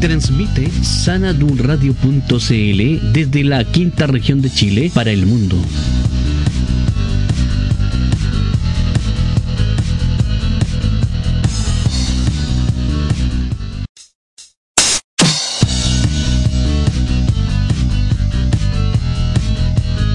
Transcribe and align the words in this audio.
Transmite 0.00 0.70
sanadunradio.cl 0.82 3.12
desde 3.12 3.44
la 3.44 3.64
quinta 3.64 4.06
región 4.06 4.40
de 4.40 4.50
Chile 4.50 4.90
para 4.94 5.10
el 5.10 5.26
mundo. 5.26 5.58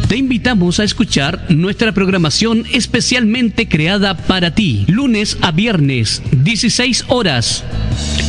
Te 0.07 0.17
invitamos 0.17 0.79
a 0.79 0.83
escuchar 0.83 1.45
nuestra 1.49 1.91
programación 1.91 2.63
especialmente 2.73 3.67
creada 3.67 4.17
para 4.17 4.55
ti, 4.55 4.86
lunes 4.88 5.38
a 5.41 5.52
viernes, 5.52 6.23
16 6.31 7.05
horas, 7.09 7.63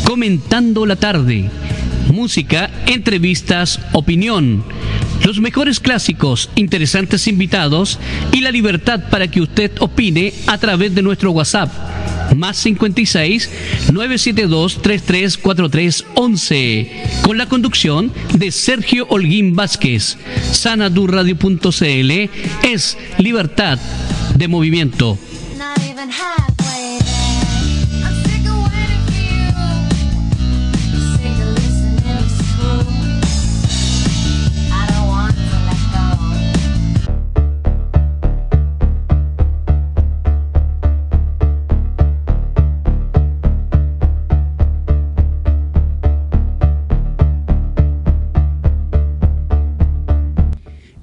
comentando 0.06 0.86
la 0.86 0.96
tarde, 0.96 1.50
música, 2.12 2.70
entrevistas, 2.86 3.80
opinión, 3.92 4.62
los 5.24 5.40
mejores 5.40 5.80
clásicos, 5.80 6.48
interesantes 6.54 7.26
invitados 7.26 7.98
y 8.32 8.40
la 8.40 8.52
libertad 8.52 9.10
para 9.10 9.28
que 9.28 9.40
usted 9.40 9.72
opine 9.80 10.32
a 10.46 10.58
través 10.58 10.94
de 10.94 11.02
nuestro 11.02 11.32
WhatsApp 11.32 11.72
más 12.36 12.56
56 12.58 13.50
972 13.92 14.82
3343 14.82 16.04
11 16.14 17.02
con 17.22 17.38
la 17.38 17.46
conducción 17.46 18.12
de 18.34 18.52
Sergio 18.52 19.06
Holguín 19.08 19.56
Vázquez. 19.56 20.18
Sanadurradio.cl 20.52 22.10
es 22.62 22.96
libertad 23.18 23.78
de 24.36 24.48
movimiento. 24.48 25.18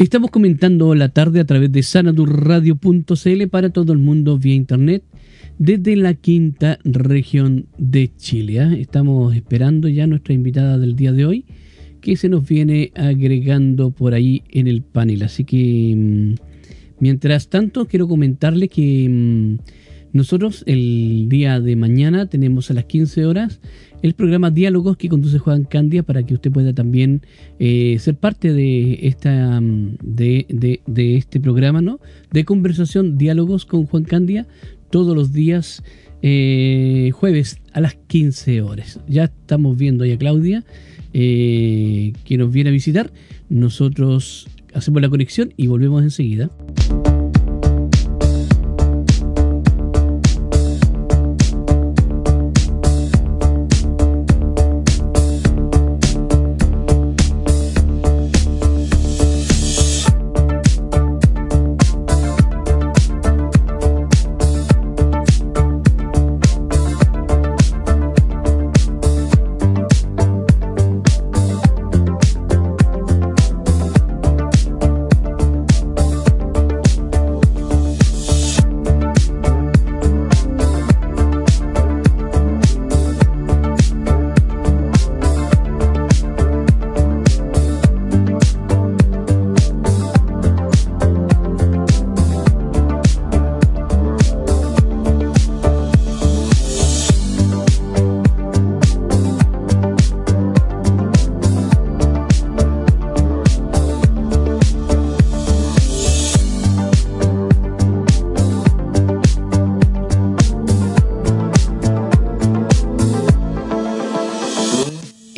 Estamos 0.03 0.31
comentando 0.31 0.93
la 0.95 1.07
tarde 1.07 1.39
a 1.39 1.45
través 1.45 1.71
de 1.71 1.81
sanadurradio.cl 1.81 3.47
para 3.49 3.69
todo 3.69 3.93
el 3.93 3.99
mundo 3.99 4.37
vía 4.37 4.53
internet 4.53 5.01
desde 5.57 5.95
la 5.95 6.13
quinta 6.13 6.77
región 6.83 7.67
de 7.77 8.13
Chile. 8.17 8.59
¿ah? 8.59 8.73
Estamos 8.75 9.33
esperando 9.33 9.87
ya 9.87 10.05
nuestra 10.05 10.33
invitada 10.33 10.77
del 10.77 10.97
día 10.97 11.13
de 11.13 11.25
hoy 11.25 11.45
que 12.01 12.17
se 12.17 12.27
nos 12.27 12.45
viene 12.45 12.91
agregando 12.95 13.91
por 13.91 14.13
ahí 14.13 14.43
en 14.49 14.67
el 14.67 14.81
panel. 14.81 15.23
Así 15.23 15.45
que 15.45 15.93
mm, 15.95 16.33
mientras 16.99 17.47
tanto 17.47 17.87
quiero 17.87 18.05
comentarle 18.09 18.67
que 18.67 19.07
mm, 19.09 19.57
nosotros 20.13 20.63
el 20.67 21.25
día 21.27 21.59
de 21.59 21.75
mañana 21.75 22.27
tenemos 22.27 22.69
a 22.69 22.75
las 22.75 22.85
15 22.85 23.25
horas 23.25 23.59
el 24.03 24.13
programa 24.13 24.51
Diálogos 24.51 24.95
que 24.97 25.09
conduce 25.09 25.39
Juan 25.39 25.63
Candia 25.63 26.03
para 26.03 26.23
que 26.23 26.35
usted 26.35 26.51
pueda 26.51 26.73
también 26.73 27.21
eh, 27.57 27.97
ser 27.99 28.15
parte 28.15 28.53
de 28.53 28.99
esta 29.07 29.59
mm, 29.59 29.97
de, 30.03 30.81
de, 30.85 31.15
este 31.15 31.39
programa, 31.39 31.81
¿no? 31.81 31.99
De 32.31 32.45
conversación, 32.45 33.17
diálogos 33.17 33.65
con 33.65 33.85
Juan 33.85 34.03
Candia 34.03 34.45
todos 34.91 35.15
los 35.15 35.33
días 35.33 35.83
eh, 36.21 37.11
jueves 37.13 37.59
a 37.71 37.81
las 37.81 37.95
15 37.95 38.61
horas. 38.61 38.99
Ya 39.07 39.23
estamos 39.23 39.77
viendo 39.77 40.03
a 40.03 40.17
Claudia 40.17 40.63
eh, 41.13 42.13
que 42.23 42.37
nos 42.37 42.51
viene 42.51 42.69
a 42.69 42.73
visitar. 42.73 43.11
Nosotros 43.49 44.47
hacemos 44.73 45.01
la 45.01 45.09
conexión 45.09 45.53
y 45.57 45.67
volvemos 45.67 46.03
enseguida. 46.03 46.51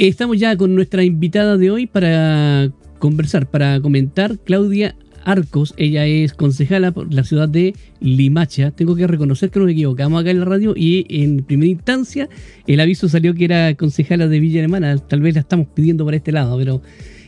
Estamos 0.07 0.37
ya 0.37 0.55
con 0.55 0.75
nuestra 0.75 1.03
invitada 1.03 1.57
de 1.57 1.71
hoy 1.71 1.87
para 1.87 2.71
conversar, 2.99 3.49
para 3.49 3.81
comentar, 3.81 4.37
Claudia 4.37 4.95
Arcos. 5.23 5.73
Ella 5.77 6.05
es 6.05 6.33
concejala 6.33 6.91
por 6.91 7.11
la 7.11 7.23
ciudad 7.23 7.49
de 7.49 7.73
Limacha. 8.01 8.69
Tengo 8.69 8.95
que 8.95 9.07
reconocer 9.07 9.49
que 9.49 9.59
nos 9.59 9.69
equivocamos 9.71 10.21
acá 10.21 10.29
en 10.29 10.41
la 10.41 10.45
radio 10.45 10.75
y 10.75 11.07
en 11.09 11.43
primera 11.43 11.71
instancia 11.71 12.29
el 12.67 12.79
aviso 12.81 13.09
salió 13.09 13.33
que 13.33 13.45
era 13.45 13.73
concejala 13.73 14.27
de 14.27 14.39
Villa 14.39 14.59
Alemana. 14.59 14.95
Tal 14.99 15.21
vez 15.21 15.33
la 15.33 15.41
estamos 15.41 15.67
pidiendo 15.73 16.05
para 16.05 16.17
este 16.17 16.31
lado, 16.31 16.55
pero 16.59 16.83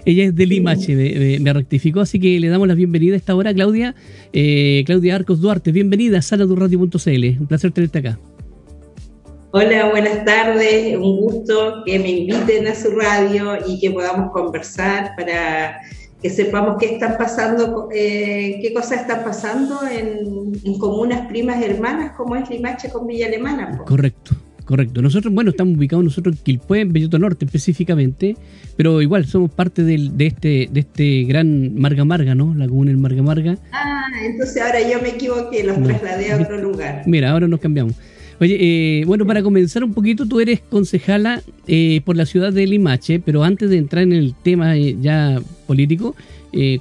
ella 0.06 0.26
es 0.26 0.36
de 0.36 0.46
Limache, 0.46 1.40
me, 1.40 1.54
rectificó. 1.54 2.02
Así 2.02 2.20
que 2.20 2.40
le 2.40 2.48
damos 2.48 2.68
la 2.68 2.76
bienvenida 2.76 3.16
a 3.16 3.18
esta 3.18 3.36
hora, 3.36 3.56
Claudia. 3.56 3.96
Eh, 4.34 4.84
Claudia 4.86 5.16
Arcos 5.16 5.42
Duarte, 5.42 5.72
bienvenida 5.72 6.20
a 6.20 6.22
saladurradio.cl. 6.22 7.40
Un 7.40 7.48
placer 7.48 7.72
tenerte 7.72 7.98
acá. 7.98 8.20
Hola, 9.52 9.90
buenas 9.92 10.26
tardes. 10.26 10.98
Un 10.98 11.22
gusto 11.22 11.84
que 11.86 11.98
me 12.00 12.10
inviten 12.10 12.68
a 12.68 12.76
su 12.76 12.92
radio 12.92 13.58
y 13.66 13.80
que 13.80 13.92
podamos 13.92 14.32
conversar 14.34 15.14
para 15.16 15.80
que 16.22 16.30
sepamos 16.30 16.76
qué 16.78 16.96
están 16.96 17.16
pasando, 17.18 17.88
eh, 17.94 18.60
qué 18.62 18.74
cosas 18.74 19.02
están 19.02 19.24
pasando 19.24 19.80
en, 19.88 20.78
comunas 20.80 21.28
primas 21.28 21.64
hermanas 21.64 22.12
como 22.18 22.36
es 22.36 22.50
Limache 22.50 22.90
con 22.90 23.08
Villa 23.08 23.28
Alemana. 23.28 23.78
Correcto, 23.86 24.36
correcto. 24.66 25.02
Nosotros, 25.02 25.34
bueno, 25.34 25.52
estamos 25.52 25.78
ubicados 25.78 26.04
nosotros 26.04 26.36
en 26.36 26.44
Quilpué, 26.44 26.82
en 26.82 26.92
Belloto 26.92 27.18
Norte 27.18 27.46
específicamente, 27.46 28.36
pero 28.76 29.02
igual 29.02 29.28
somos 29.28 29.50
parte 29.50 29.82
de, 29.84 30.12
este 30.26 30.68
de 30.70 30.80
este 30.82 31.24
gran 31.24 31.74
Marga 31.76 32.04
Marga, 32.04 32.36
¿no? 32.36 32.54
La 32.54 32.68
comuna 32.68 32.92
en 32.92 33.00
Marga 33.00 33.24
Marga. 33.24 33.58
Ah, 33.72 34.08
entonces 34.26 34.62
ahora 34.62 34.82
yo 34.82 35.02
me 35.02 35.10
equivoqué, 35.10 35.64
los 35.64 35.82
trasladé 35.82 36.34
a 36.34 36.42
otro 36.42 36.58
lugar. 36.58 37.04
Mira, 37.06 37.32
ahora 37.32 37.48
nos 37.48 37.62
cambiamos. 37.62 37.96
Oye, 38.40 38.58
eh, 38.60 39.06
bueno, 39.06 39.26
para 39.26 39.42
comenzar 39.42 39.84
un 39.84 39.94
poquito, 39.94 40.28
tú 40.28 40.40
eres 40.40 40.62
concejala 40.62 41.42
eh, 41.66 42.02
por 42.06 42.16
la 42.16 42.28
ciudad 42.28 42.54
de 42.54 42.68
Limache, 42.68 43.20
pero 43.20 43.44
antes 43.44 43.70
de 43.70 43.78
entrar 43.78 44.04
en 44.04 44.14
el 44.14 44.36
tema 44.36 44.78
eh, 44.78 44.96
ya 45.02 45.42
político, 45.66 46.16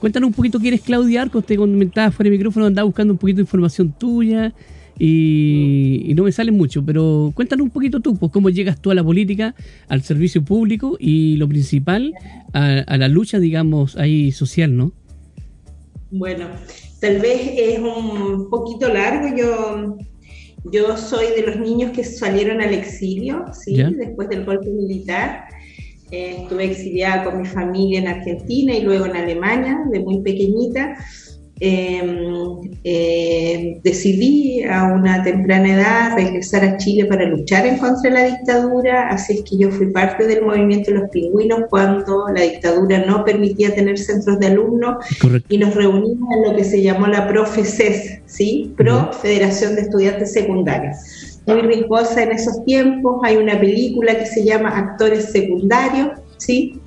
cuéntanos 0.00 0.28
un 0.28 0.34
poquito 0.34 0.58
quién 0.58 0.74
es 0.74 0.82
Claudia 0.82 1.22
Arcos. 1.22 1.46
Te 1.46 1.56
comentaba 1.56 2.10
fuera 2.10 2.30
de 2.30 2.36
micrófono, 2.36 2.66
andaba 2.66 2.84
buscando 2.84 3.14
un 3.14 3.18
poquito 3.18 3.36
de 3.36 3.42
información 3.42 3.94
tuya 3.98 4.52
y, 4.98 6.12
no 6.14 6.24
me 6.24 6.32
sale 6.32 6.52
mucho, 6.52 6.84
pero 6.84 7.32
cuéntanos 7.34 7.64
un 7.64 7.70
poquito 7.70 8.00
tú, 8.00 8.16
pues 8.16 8.30
cómo 8.32 8.50
llegas 8.50 8.80
tú 8.80 8.90
a 8.90 8.94
la 8.94 9.02
política, 9.02 9.54
al 9.88 10.02
servicio 10.02 10.44
público 10.44 10.96
y 11.00 11.36
lo 11.36 11.48
principal, 11.48 12.12
a 12.52 12.96
la 12.98 13.08
lucha, 13.08 13.38
digamos, 13.38 13.96
ahí 13.96 14.30
social, 14.30 14.76
¿no? 14.76 14.92
Bueno, 16.10 16.48
tal 17.00 17.18
vez 17.18 17.40
es 17.56 17.78
un 17.78 18.48
poquito 18.50 18.92
largo. 18.92 19.36
Yo 19.36 19.96
yo 20.72 20.96
soy 20.96 21.26
de 21.36 21.42
los 21.42 21.56
niños 21.56 21.92
que 21.92 22.04
salieron 22.04 22.60
al 22.60 22.74
exilio, 22.74 23.44
¿sí? 23.52 23.76
después 23.96 24.28
del 24.28 24.44
golpe 24.44 24.68
militar. 24.70 25.46
Eh, 26.10 26.36
estuve 26.42 26.64
exiliada 26.64 27.24
con 27.24 27.42
mi 27.42 27.46
familia 27.46 28.00
en 28.00 28.08
Argentina 28.08 28.74
y 28.74 28.82
luego 28.82 29.06
en 29.06 29.16
Alemania, 29.16 29.78
de 29.90 30.00
muy 30.00 30.22
pequeñita. 30.22 30.96
Em, 31.58 32.76
eh, 32.84 33.80
decidí 33.82 34.62
a 34.64 34.92
una 34.92 35.22
temprana 35.22 35.72
edad 35.72 36.14
regresar 36.14 36.62
a 36.62 36.76
Chile 36.76 37.06
para 37.06 37.24
luchar 37.24 37.66
en 37.66 37.78
contra 37.78 38.10
de 38.10 38.10
la 38.10 38.24
dictadura, 38.26 39.08
así 39.08 39.38
es 39.38 39.42
que 39.42 39.56
yo 39.56 39.70
fui 39.70 39.86
parte 39.86 40.26
del 40.26 40.44
movimiento 40.44 40.90
de 40.90 40.98
los 40.98 41.08
pingüinos 41.08 41.60
cuando 41.70 42.26
la 42.28 42.42
dictadura 42.42 43.06
no 43.06 43.24
permitía 43.24 43.74
tener 43.74 43.96
centros 43.96 44.38
de 44.38 44.48
alumnos 44.48 44.96
y 45.48 45.56
nos 45.56 45.74
reunimos 45.74 46.28
en 46.36 46.50
lo 46.50 46.56
que 46.56 46.64
se 46.64 46.82
llamó 46.82 47.06
la 47.06 47.26
PROFECES, 47.26 48.20
¿sí? 48.26 48.74
Pro 48.76 49.10
Federación 49.14 49.76
de 49.76 49.82
Estudiantes 49.82 50.34
Secundarios. 50.34 51.40
Muy 51.46 51.62
riesgosa 51.62 52.22
en 52.22 52.32
esos 52.32 52.62
tiempos, 52.66 53.20
hay 53.24 53.38
una 53.38 53.58
película 53.58 54.18
que 54.18 54.26
se 54.26 54.44
llama 54.44 54.76
Actores 54.76 55.32
Secundarios, 55.32 56.08
¿sí? 56.36 56.78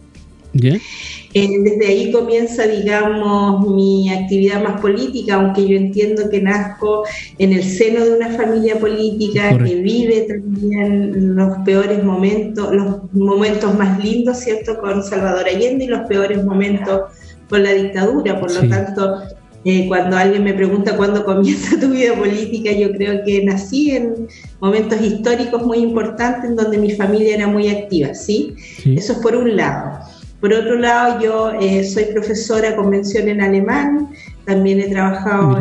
Eh, 1.33 1.47
desde 1.63 1.85
ahí 1.85 2.11
comienza, 2.11 2.65
digamos, 2.65 3.67
mi 3.69 4.11
actividad 4.11 4.63
más 4.63 4.81
política, 4.81 5.35
aunque 5.35 5.67
yo 5.67 5.77
entiendo 5.77 6.27
que 6.29 6.41
nazco 6.41 7.03
en 7.37 7.53
el 7.53 7.63
seno 7.63 8.03
de 8.03 8.13
una 8.13 8.29
familia 8.31 8.79
política 8.79 9.55
que 9.57 9.75
vive 9.75 10.21
también 10.21 11.35
los 11.35 11.57
peores 11.59 12.03
momentos, 12.03 12.73
los 12.73 13.13
momentos 13.13 13.77
más 13.77 14.03
lindos, 14.03 14.39
¿cierto?, 14.39 14.79
con 14.79 15.03
Salvador 15.03 15.45
Allende 15.47 15.85
y 15.85 15.87
los 15.87 16.07
peores 16.07 16.43
momentos 16.43 17.01
con 17.47 17.61
la 17.61 17.73
dictadura. 17.73 18.39
Por 18.39 18.51
lo 18.51 18.67
tanto, 18.67 19.21
eh, 19.65 19.87
cuando 19.87 20.17
alguien 20.17 20.43
me 20.43 20.53
pregunta 20.55 20.97
cuándo 20.97 21.23
comienza 21.25 21.77
tu 21.79 21.89
vida 21.89 22.15
política, 22.15 22.71
yo 22.71 22.91
creo 22.91 23.23
que 23.23 23.45
nací 23.45 23.91
en 23.91 24.27
momentos 24.59 24.99
históricos 24.99 25.61
muy 25.61 25.77
importantes 25.77 26.49
en 26.49 26.55
donde 26.55 26.79
mi 26.79 26.89
familia 26.89 27.35
era 27.35 27.47
muy 27.47 27.69
activa, 27.69 28.15
¿sí? 28.15 28.55
sí. 28.81 28.95
Eso 28.97 29.13
es 29.13 29.19
por 29.19 29.35
un 29.35 29.55
lado. 29.55 29.99
Por 30.39 30.53
otro 30.53 30.75
lado, 30.75 31.19
yo 31.21 31.51
eh, 31.59 31.83
soy 31.83 32.05
profesora 32.05 32.75
convención 32.75 33.27
en 33.27 33.41
alemán, 33.41 34.09
también 34.45 34.79
he 34.79 34.87
trabajado 34.87 35.59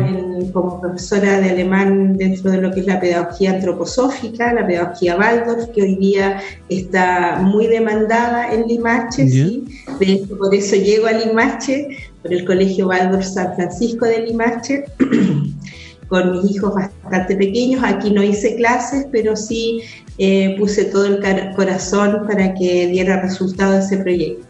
como 0.53 0.79
profesora 0.79 1.41
de 1.41 1.49
alemán 1.49 2.17
dentro 2.17 2.49
de 2.49 2.61
lo 2.61 2.71
que 2.71 2.79
es 2.79 2.85
la 2.85 2.99
pedagogía 2.99 3.51
antroposófica, 3.51 4.53
la 4.53 4.65
pedagogía 4.65 5.17
Waldorf, 5.17 5.69
que 5.75 5.81
hoy 5.81 5.95
día 5.95 6.41
está 6.69 7.41
muy 7.41 7.67
demandada 7.67 8.53
en 8.53 8.67
Limache. 8.67 9.27
¿sí? 9.27 9.65
De 9.99 10.25
por 10.37 10.55
eso 10.55 10.77
llego 10.77 11.07
a 11.07 11.11
Limache, 11.11 11.89
por 12.21 12.33
el 12.33 12.45
Colegio 12.45 12.87
Waldorf 12.87 13.25
San 13.25 13.55
Francisco 13.55 14.05
de 14.05 14.27
Limache. 14.27 14.85
con 16.07 16.41
mis 16.41 16.55
hijos 16.55 16.73
bastante 16.73 17.35
pequeños. 17.35 17.83
Aquí 17.83 18.09
no 18.09 18.23
hice 18.23 18.55
clases, 18.55 19.05
pero 19.11 19.35
sí 19.35 19.81
eh, 20.17 20.55
puse 20.57 20.85
todo 20.85 21.05
el 21.05 21.19
corazón 21.55 22.25
para 22.27 22.55
que 22.55 22.87
diera 22.87 23.21
resultado 23.21 23.77
ese 23.77 23.97
proyecto 23.97 24.48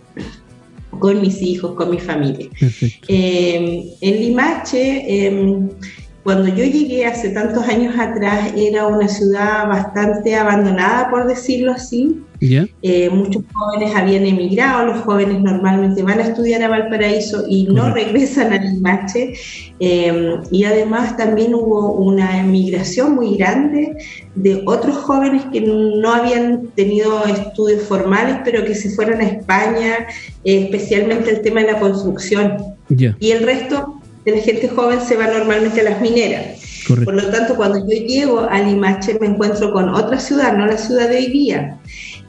con 0.99 1.21
mis 1.21 1.41
hijos, 1.41 1.75
con 1.75 1.91
mi 1.91 1.99
familia. 1.99 2.47
Eh, 3.07 3.95
en 4.01 4.19
Limache, 4.19 5.25
em, 5.27 5.69
cuando 6.29 6.47
yo 6.49 6.63
llegué 6.63 7.07
hace 7.07 7.29
tantos 7.29 7.67
años 7.67 7.95
atrás, 7.97 8.53
era 8.55 8.85
una 8.85 9.07
ciudad 9.07 9.67
bastante 9.67 10.35
abandonada, 10.35 11.09
por 11.09 11.27
decirlo 11.27 11.71
así. 11.71 12.21
Eh, 12.39 13.09
muchos 13.09 13.41
jóvenes 13.51 13.95
habían 13.95 14.27
emigrado, 14.27 14.85
los 14.85 14.99
jóvenes 14.99 15.41
normalmente 15.41 16.03
van 16.03 16.19
a 16.19 16.21
estudiar 16.25 16.61
a 16.61 16.67
Valparaíso 16.67 17.45
y 17.49 17.63
no 17.63 17.91
regresan 17.95 18.53
a 18.53 18.57
Limache. 18.57 19.33
Eh, 19.79 20.35
y 20.51 20.65
además 20.65 21.17
también 21.17 21.55
hubo 21.55 21.93
una 21.93 22.39
emigración 22.39 23.15
muy 23.15 23.35
grande 23.35 23.97
de 24.35 24.61
otros 24.67 24.97
jóvenes 24.97 25.45
que 25.51 25.61
no 25.61 26.13
habían 26.13 26.67
tenido 26.75 27.25
estudios 27.25 27.81
formales, 27.81 28.37
pero 28.45 28.63
que 28.65 28.75
se 28.75 28.91
fueron 28.91 29.19
a 29.19 29.23
España, 29.23 30.05
eh, 30.43 30.65
especialmente 30.65 31.31
el 31.31 31.41
tema 31.41 31.61
de 31.61 31.71
la 31.71 31.79
construcción. 31.79 32.55
Y 33.19 33.31
el 33.31 33.43
resto 33.43 33.98
de 34.31 34.37
la 34.37 34.43
gente 34.43 34.67
joven 34.67 35.01
se 35.01 35.15
va 35.15 35.27
normalmente 35.27 35.81
a 35.81 35.83
las 35.83 36.01
mineras. 36.01 36.59
Por 36.87 37.13
lo 37.13 37.29
tanto, 37.29 37.55
cuando 37.55 37.79
yo 37.79 38.05
llego 38.05 38.39
a 38.39 38.59
Limache 38.59 39.19
me 39.19 39.27
encuentro 39.27 39.71
con 39.71 39.89
otra 39.89 40.19
ciudad, 40.19 40.57
no 40.57 40.65
la 40.65 40.77
ciudad 40.77 41.09
de 41.09 41.17
hoy 41.17 41.27
día. 41.27 41.77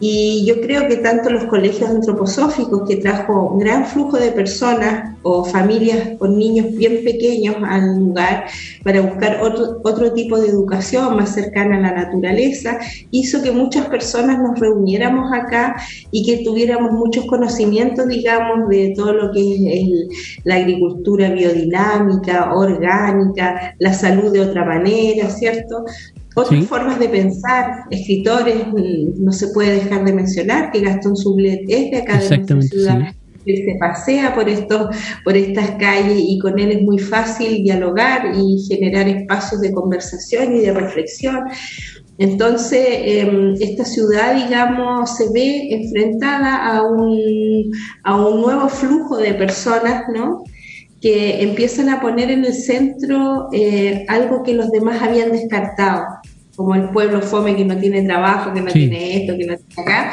Y 0.00 0.47
yo 0.47 0.61
creo 0.62 0.88
que 0.88 0.97
tanto 0.97 1.29
los 1.29 1.44
colegios 1.44 1.91
antroposóficos, 1.91 2.88
que 2.88 2.97
trajo 2.97 3.52
un 3.52 3.58
gran 3.58 3.85
flujo 3.85 4.17
de 4.17 4.32
personas 4.32 5.17
o 5.23 5.44
familias 5.44 6.17
con 6.19 6.38
niños 6.38 6.75
bien 6.75 7.05
pequeños 7.05 7.56
al 7.62 7.99
lugar 7.99 8.47
para 8.82 9.02
buscar 9.02 9.41
otro, 9.43 9.81
otro 9.85 10.12
tipo 10.14 10.38
de 10.38 10.49
educación 10.49 11.17
más 11.17 11.35
cercana 11.35 11.76
a 11.76 11.81
la 11.81 11.93
naturaleza, 12.05 12.79
hizo 13.11 13.43
que 13.43 13.52
muchas 13.52 13.87
personas 13.88 14.38
nos 14.38 14.58
reuniéramos 14.58 15.31
acá 15.32 15.76
y 16.11 16.25
que 16.25 16.43
tuviéramos 16.44 16.93
muchos 16.93 17.26
conocimientos, 17.26 18.08
digamos, 18.08 18.70
de 18.70 18.94
todo 18.97 19.12
lo 19.12 19.32
que 19.32 19.41
es 19.41 20.41
la 20.44 20.56
agricultura 20.56 21.31
biodinámica, 21.31 22.55
orgánica, 22.55 23.75
la 23.79 23.93
salud 23.93 24.32
de 24.32 24.41
otra 24.41 24.64
manera, 24.64 25.29
¿cierto? 25.29 25.85
Otras 26.41 26.67
formas 26.67 26.99
de 26.99 27.09
pensar, 27.09 27.85
escritores, 27.91 28.67
mm, 28.67 29.25
no 29.25 29.33
se 29.33 29.49
puede 29.49 29.75
dejar 29.75 30.05
de 30.05 30.13
mencionar 30.13 30.71
que 30.71 30.81
Gastón 30.81 31.17
Sublet 31.17 31.63
es 31.69 31.91
de 31.91 31.97
acá 31.99 32.19
de 32.19 32.37
nuestra 32.37 32.63
ciudad. 32.63 33.15
Él 33.47 33.57
se 33.65 33.77
pasea 33.79 34.35
por, 34.35 34.49
estos, 34.49 34.95
por 35.25 35.37
estas 35.37 35.71
calles 35.73 36.19
y 36.19 36.39
con 36.39 36.59
él 36.59 36.73
es 36.73 36.83
muy 36.83 36.99
fácil 36.99 37.63
dialogar 37.63 38.33
y 38.37 38.67
generar 38.69 39.09
espacios 39.09 39.63
de 39.63 39.73
conversación 39.73 40.57
y 40.57 40.61
de 40.61 40.73
reflexión. 40.73 41.45
Entonces, 42.19 42.87
em, 42.87 43.55
esta 43.61 43.85
ciudad, 43.87 44.35
digamos, 44.35 45.17
se 45.17 45.33
ve 45.33 45.69
enfrentada 45.71 46.67
a 46.67 46.83
un, 46.83 47.73
a 48.05 48.17
un 48.17 48.43
nuevo 48.43 48.69
flujo 48.69 49.17
de 49.17 49.33
personas, 49.33 50.05
¿no? 50.15 50.45
que 51.01 51.43
empiezan 51.43 51.89
a 51.89 52.01
poner 52.01 52.31
en 52.31 52.45
el 52.45 52.53
centro 52.53 53.49
eh, 53.53 54.05
algo 54.09 54.43
que 54.43 54.53
los 54.53 54.71
demás 54.71 55.01
habían 55.03 55.33
descartado, 55.33 56.05
como 56.61 56.75
el 56.75 56.91
pueblo 56.91 57.23
fome 57.23 57.57
que 57.57 57.65
no 57.65 57.79
tiene 57.79 58.03
trabajo, 58.03 58.53
que 58.53 58.61
no 58.61 58.71
tiene 58.71 59.23
esto, 59.23 59.35
que 59.39 59.47
no 59.47 59.57
tiene 59.57 59.73
acá. 59.79 60.12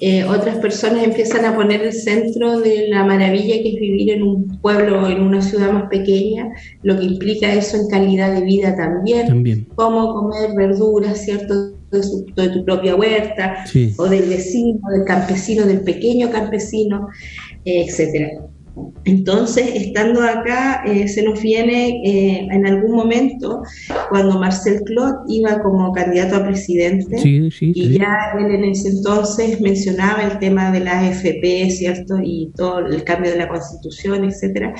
Eh, 0.00 0.22
otras 0.22 0.58
personas 0.58 1.02
empiezan 1.02 1.44
a 1.44 1.56
poner 1.56 1.82
el 1.82 1.92
centro 1.92 2.60
de 2.60 2.86
la 2.88 3.02
maravilla 3.02 3.56
que 3.60 3.70
es 3.70 3.80
vivir 3.80 4.12
en 4.12 4.22
un 4.22 4.60
pueblo 4.60 5.08
en 5.08 5.20
una 5.20 5.42
ciudad 5.42 5.72
más 5.72 5.88
pequeña, 5.90 6.50
lo 6.84 6.96
que 6.96 7.04
implica 7.04 7.52
eso 7.52 7.78
en 7.78 7.88
calidad 7.88 8.32
de 8.32 8.42
vida 8.42 8.76
también, 8.76 9.26
también. 9.26 9.66
cómo 9.74 10.14
comer 10.14 10.50
verduras, 10.56 11.24
¿cierto? 11.24 11.72
De, 11.90 12.00
de 12.36 12.48
tu 12.50 12.64
propia 12.64 12.94
huerta, 12.94 13.64
o 13.96 14.08
del 14.08 14.28
vecino, 14.28 14.78
del 14.92 15.04
campesino, 15.04 15.66
del 15.66 15.80
pequeño 15.80 16.30
campesino, 16.30 17.08
eh, 17.64 17.86
etcétera. 17.88 18.28
Entonces, 19.04 19.70
estando 19.74 20.22
acá, 20.22 20.82
eh, 20.86 21.08
se 21.08 21.22
nos 21.22 21.40
viene 21.40 22.02
eh, 22.04 22.46
en 22.50 22.66
algún 22.66 22.92
momento, 22.94 23.62
cuando 24.10 24.38
Marcel 24.38 24.82
Clot 24.84 25.16
iba 25.28 25.62
como 25.62 25.92
candidato 25.92 26.36
a 26.36 26.44
presidente, 26.44 27.16
y 27.24 27.98
ya 27.98 28.32
él 28.38 28.54
en 28.54 28.64
ese 28.64 28.90
entonces 28.90 29.60
mencionaba 29.60 30.24
el 30.24 30.38
tema 30.38 30.70
de 30.70 30.80
la 30.80 31.00
AFP, 31.00 31.70
¿cierto? 31.70 32.16
Y 32.22 32.52
todo 32.56 32.80
el 32.80 33.02
cambio 33.04 33.30
de 33.30 33.38
la 33.38 33.48
constitución, 33.48 34.24
etcétera. 34.24 34.74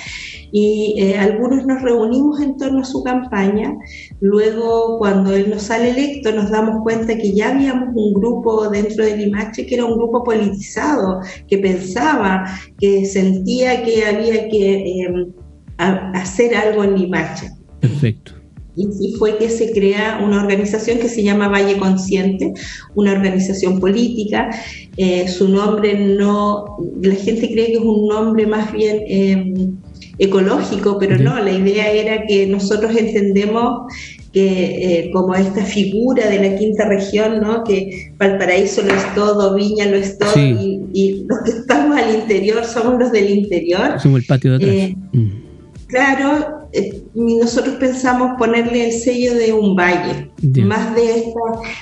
Y 0.52 0.94
eh, 0.98 1.16
algunos 1.18 1.64
nos 1.66 1.80
reunimos 1.82 2.40
en 2.40 2.56
torno 2.56 2.80
a 2.80 2.84
su 2.84 3.02
campaña. 3.02 3.74
Luego, 4.20 4.98
cuando 4.98 5.34
él 5.34 5.50
nos 5.50 5.62
sale 5.62 5.90
electo, 5.90 6.32
nos 6.32 6.50
damos 6.50 6.82
cuenta 6.82 7.16
que 7.16 7.32
ya 7.32 7.50
habíamos 7.54 7.88
un 7.94 8.12
grupo 8.14 8.68
dentro 8.68 9.04
del 9.04 9.20
IMACHE 9.20 9.66
que 9.66 9.74
era 9.74 9.84
un 9.84 9.96
grupo 9.96 10.22
politizado, 10.22 11.20
que 11.46 11.58
pensaba, 11.58 12.44
que 12.78 13.06
sentía 13.06 13.82
que 13.82 13.87
había 14.04 14.48
que 14.48 15.02
em, 15.02 15.32
hacer 15.78 16.54
algo 16.54 16.84
en 16.84 16.98
Limache. 16.98 17.50
Perfecto. 17.80 18.32
Y 18.76 18.86
así 18.86 19.14
fue 19.18 19.36
que 19.38 19.50
se 19.50 19.72
crea 19.72 20.20
una 20.24 20.40
organización 20.40 20.98
que 20.98 21.08
se 21.08 21.24
llama 21.24 21.48
Valle 21.48 21.78
Consciente, 21.78 22.52
una 22.94 23.10
organización 23.10 23.80
política. 23.80 24.50
Eh, 24.96 25.26
su 25.26 25.48
nombre 25.48 25.98
no, 25.98 26.76
la 27.02 27.14
gente 27.16 27.50
cree 27.52 27.66
que 27.66 27.72
es 27.72 27.80
un 27.80 28.06
nombre 28.06 28.46
más 28.46 28.72
bien 28.72 29.02
em, 29.08 29.76
ecológico, 30.18 30.96
pero 30.98 31.18
no, 31.18 31.42
la 31.42 31.50
idea 31.50 31.90
era 31.90 32.24
que 32.26 32.46
nosotros 32.46 32.94
entendemos 32.96 33.92
que 34.32 35.06
eh, 35.06 35.10
como 35.12 35.34
esta 35.34 35.64
figura 35.64 36.28
de 36.28 36.48
la 36.48 36.56
quinta 36.56 36.86
región, 36.88 37.40
¿no? 37.40 37.64
que 37.64 38.12
Valparaíso 38.18 38.82
lo 38.82 38.94
es 38.94 39.14
todo, 39.14 39.54
Viña 39.54 39.86
lo 39.86 39.96
es 39.96 40.18
todo, 40.18 40.32
y, 40.36 41.24
los 41.28 41.38
que 41.44 41.50
estamos 41.50 41.96
al 41.96 42.14
interior 42.14 42.64
somos 42.64 42.98
los 42.98 43.12
del 43.12 43.30
interior. 43.30 43.98
Somos 44.00 44.20
el 44.20 44.26
patio 44.26 44.50
de 44.50 44.56
atrás. 44.56 44.70
Eh, 44.70 44.96
mm. 45.12 45.47
Claro, 45.88 46.68
eh, 46.72 47.02
nosotros 47.14 47.76
pensamos 47.76 48.32
ponerle 48.38 48.88
el 48.88 48.92
sello 48.92 49.34
de 49.34 49.54
un 49.54 49.74
valle, 49.74 50.30
más 50.64 50.94
de, 50.94 51.32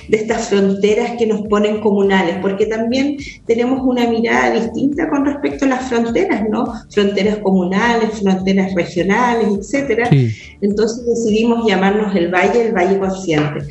de 0.08 0.16
estas 0.16 0.48
fronteras 0.48 1.16
que 1.18 1.26
nos 1.26 1.42
ponen 1.48 1.80
comunales, 1.80 2.36
porque 2.40 2.66
también 2.66 3.16
tenemos 3.46 3.80
una 3.82 4.08
mirada 4.08 4.60
distinta 4.60 5.10
con 5.10 5.24
respecto 5.24 5.64
a 5.64 5.68
las 5.68 5.88
fronteras, 5.88 6.44
¿no? 6.48 6.72
Fronteras 6.90 7.38
comunales, 7.38 8.20
fronteras 8.20 8.72
regionales, 8.74 9.48
etcétera. 9.58 10.08
Entonces 10.60 11.04
decidimos 11.04 11.66
llamarnos 11.66 12.14
el 12.14 12.32
valle, 12.32 12.68
el 12.68 12.72
valle 12.72 13.00
consciente. 13.00 13.66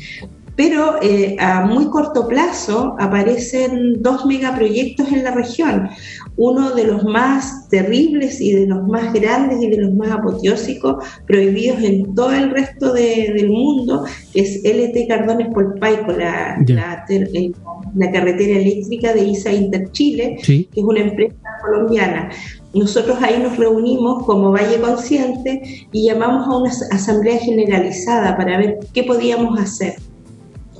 Pero 0.56 0.96
eh, 1.02 1.36
a 1.38 1.66
muy 1.66 1.86
corto 1.90 2.26
plazo 2.26 2.96
aparecen 2.98 4.02
dos 4.02 4.24
megaproyectos 4.24 5.12
en 5.12 5.22
la 5.22 5.30
región. 5.32 5.90
Uno 6.38 6.70
de 6.70 6.84
los 6.84 7.04
más 7.04 7.68
terribles 7.68 8.40
y 8.40 8.52
de 8.52 8.66
los 8.66 8.86
más 8.88 9.12
grandes 9.12 9.62
y 9.62 9.68
de 9.68 9.82
los 9.82 9.94
más 9.94 10.10
apoteósicos, 10.10 11.04
prohibidos 11.26 11.82
en 11.82 12.14
todo 12.14 12.32
el 12.32 12.50
resto 12.50 12.92
del 12.92 13.48
mundo, 13.48 14.04
es 14.34 14.62
LT 14.64 15.08
Cardones 15.08 15.48
Polpaico, 15.52 16.12
la, 16.12 16.56
la, 16.66 17.04
eh, 17.08 17.52
la, 17.94 18.10
carretera 18.10 18.58
eléctrica 18.58 19.12
de 19.12 19.24
ISA 19.24 19.52
Interchile, 19.52 20.38
que 20.44 20.68
es 20.74 20.84
una 20.84 21.00
empresa 21.00 21.36
colombiana. 21.62 22.30
Nosotros 22.74 23.18
ahí 23.22 23.38
nos 23.42 23.56
reunimos 23.56 24.24
como 24.24 24.52
Valle 24.52 24.80
Consciente 24.80 25.86
y 25.92 26.04
llamamos 26.04 26.46
a 26.46 26.58
una 26.58 26.70
asamblea 26.90 27.38
generalizada 27.38 28.36
para 28.36 28.58
ver 28.58 28.78
qué 28.92 29.02
podíamos 29.04 29.58
hacer. 29.58 29.94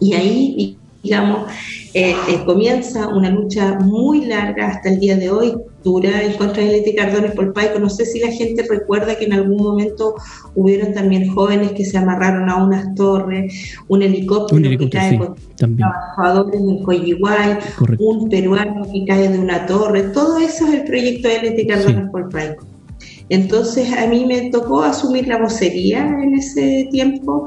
Y 0.01 0.15
ahí, 0.15 0.79
digamos, 1.03 1.51
eh, 1.95 2.15
eh, 2.29 2.45
comienza 2.45 3.09
una 3.09 3.31
lucha 3.31 3.79
muy 3.79 4.27
larga 4.27 4.69
hasta 4.69 4.91
el 4.91 5.01
día 5.01 5.17
de 5.17 5.31
hoy, 5.31 5.55
dura 5.83 6.23
en 6.23 6.35
contra 6.35 6.63
de 6.63 6.73
Leti 6.73 6.95
Cardones 6.95 7.33
por 7.33 7.55
Paico. 7.55 7.79
No 7.79 7.89
sé 7.89 8.05
si 8.05 8.21
la 8.21 8.31
gente 8.31 8.67
recuerda 8.69 9.17
que 9.17 9.25
en 9.25 9.33
algún 9.33 9.63
momento 9.63 10.15
hubieron 10.55 10.93
también 10.93 11.33
jóvenes 11.33 11.73
que 11.73 11.87
se 11.87 11.97
amarraron 11.97 12.51
a 12.51 12.63
unas 12.63 12.95
torres, 12.95 13.79
un 13.89 14.03
helicóptero, 14.03 14.79
que 14.79 14.91
cae 14.91 15.19
con 15.19 15.37
trabajadores 15.57 16.61
en 16.61 16.83
Coyiguay, 16.83 17.59
un 17.99 18.29
peruano 18.29 18.83
que 18.93 19.05
cae 19.07 19.31
de 19.31 19.39
una 19.39 19.65
torre. 19.65 20.03
Todo 20.11 20.37
eso 20.37 20.67
es 20.67 20.75
el 20.75 20.85
proyecto 20.85 21.29
de 21.29 21.43
Leti 21.43 21.67
Cardones 21.67 22.11
por 22.11 22.29
Paico. 22.29 22.67
Entonces 23.29 23.93
a 23.93 24.07
mí 24.07 24.25
me 24.27 24.51
tocó 24.51 24.83
asumir 24.83 25.27
la 25.27 25.39
vocería 25.39 26.07
en 26.07 26.35
ese 26.35 26.89
tiempo, 26.93 27.47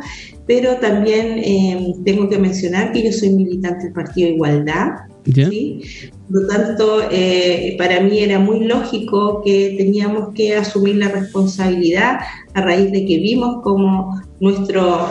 pero 0.49 0.77
también 0.77 1.37
eh, 1.37 1.93
tengo 2.03 2.27
que 2.27 2.39
mencionar 2.39 2.91
que 2.91 3.03
yo 3.03 3.11
soy 3.11 3.29
militante 3.29 3.83
del 3.83 3.93
Partido 3.93 4.29
Igualdad. 4.29 4.93
¿sí? 5.23 5.83
Por 6.27 6.41
lo 6.41 6.47
tanto, 6.47 7.01
eh, 7.11 7.75
para 7.77 8.01
mí 8.01 8.17
era 8.17 8.39
muy 8.39 8.65
lógico 8.65 9.43
que 9.45 9.75
teníamos 9.77 10.33
que 10.33 10.55
asumir 10.55 10.95
la 10.95 11.09
responsabilidad 11.09 12.17
a 12.55 12.61
raíz 12.61 12.91
de 12.91 13.05
que 13.05 13.19
vimos 13.19 13.61
como 13.61 14.19
nuestro, 14.39 15.09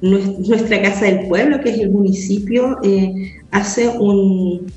nuestra 0.00 0.80
Casa 0.80 1.04
del 1.04 1.28
Pueblo, 1.28 1.60
que 1.60 1.68
es 1.68 1.80
el 1.80 1.90
municipio, 1.90 2.78
eh, 2.82 3.12
hace 3.50 3.88
un 3.88 4.72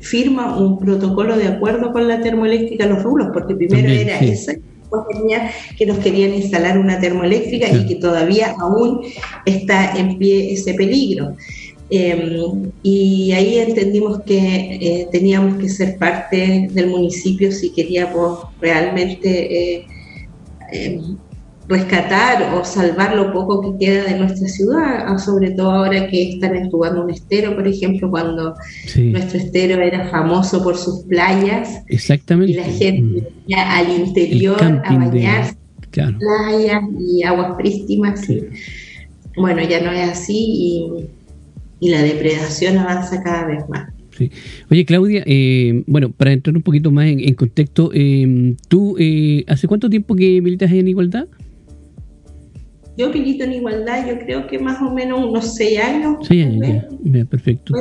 firma 0.00 0.58
un 0.58 0.80
protocolo 0.80 1.38
de 1.38 1.46
acuerdo 1.46 1.92
con 1.92 2.08
la 2.08 2.20
termoeléctrica 2.20 2.86
Los 2.86 3.04
Rulos, 3.04 3.28
porque 3.32 3.54
primero 3.54 3.88
era 3.88 4.18
ese 4.18 4.60
tenía 5.02 5.50
que 5.76 5.86
nos 5.86 5.98
querían 5.98 6.34
instalar 6.34 6.78
una 6.78 7.00
termoeléctrica 7.00 7.68
y 7.68 7.86
que 7.86 7.96
todavía 7.96 8.54
aún 8.60 9.00
está 9.46 9.96
en 9.96 10.18
pie 10.18 10.52
ese 10.52 10.74
peligro. 10.74 11.36
Em, 11.90 12.72
y 12.82 13.32
ahí 13.32 13.58
entendimos 13.58 14.22
que 14.22 14.38
eh, 14.38 15.08
teníamos 15.12 15.58
que 15.58 15.68
ser 15.68 15.98
parte 15.98 16.68
del 16.72 16.88
municipio 16.88 17.52
si 17.52 17.70
queríamos 17.70 18.40
realmente 18.60 19.28
eh, 19.76 19.86
em, 20.72 21.18
rescatar 21.68 22.54
o 22.54 22.64
salvar 22.64 23.16
lo 23.16 23.32
poco 23.32 23.60
que 23.78 23.86
queda 23.86 24.04
de 24.04 24.18
nuestra 24.18 24.46
ciudad, 24.48 25.06
ah, 25.06 25.18
sobre 25.18 25.52
todo 25.52 25.70
ahora 25.70 26.08
que 26.08 26.34
están 26.34 26.56
entubando 26.56 27.02
un 27.02 27.10
estero, 27.10 27.54
por 27.54 27.66
ejemplo, 27.66 28.10
cuando 28.10 28.54
nuestro 28.96 29.38
estero 29.38 29.80
era 29.80 30.08
famoso 30.08 30.62
por 30.62 30.76
sus 30.76 31.04
playas. 31.04 31.82
Exactamente. 31.88 32.52
Y 32.52 32.56
la 32.56 32.64
gente 32.64 33.30
mm. 33.48 33.54
al 33.56 33.90
interior 33.90 34.62
a 34.62 34.98
bañarse, 34.98 35.56
playas 35.90 36.82
y 37.00 37.22
aguas 37.22 37.56
prístimas. 37.56 38.26
Bueno, 39.36 39.62
ya 39.62 39.80
no 39.80 39.90
es 39.90 40.10
así 40.10 41.08
y, 41.80 41.90
la 41.90 42.00
depredación 42.00 42.78
avanza 42.78 43.22
cada 43.22 43.46
vez 43.46 43.68
más. 43.68 43.92
Oye, 44.70 44.86
Claudia, 44.86 45.22
eh, 45.26 45.82
bueno, 45.86 46.10
para 46.10 46.32
entrar 46.32 46.56
un 46.56 46.62
poquito 46.62 46.90
más 46.90 47.06
en, 47.06 47.34
contexto, 47.34 47.90
eh, 47.92 48.54
¿tú 48.68 48.96
eh, 48.98 49.44
hace 49.48 49.66
cuánto 49.66 49.90
tiempo 49.90 50.14
que 50.14 50.40
militas 50.40 50.72
en 50.72 50.88
Igualdad? 50.88 51.26
Yo 52.96 53.10
milito 53.10 53.44
en 53.44 53.54
igualdad, 53.54 54.06
yo 54.08 54.18
creo 54.20 54.46
que 54.46 54.58
más 54.58 54.80
o 54.80 54.92
menos 54.92 55.24
unos 55.24 55.54
seis 55.54 55.80
años. 55.80 56.18
Seis 56.26 56.46
años, 56.46 56.84
ya, 57.02 57.24
perfecto. 57.24 57.74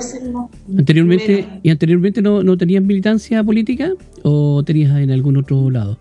anteriormente, 0.77 1.47
¿Y 1.61 1.69
anteriormente 1.69 2.21
no, 2.21 2.41
no 2.41 2.57
tenías 2.57 2.83
militancia 2.83 3.43
política 3.43 3.93
o 4.23 4.63
tenías 4.63 4.97
en 4.97 5.11
algún 5.11 5.37
otro 5.37 5.69
lado? 5.69 5.97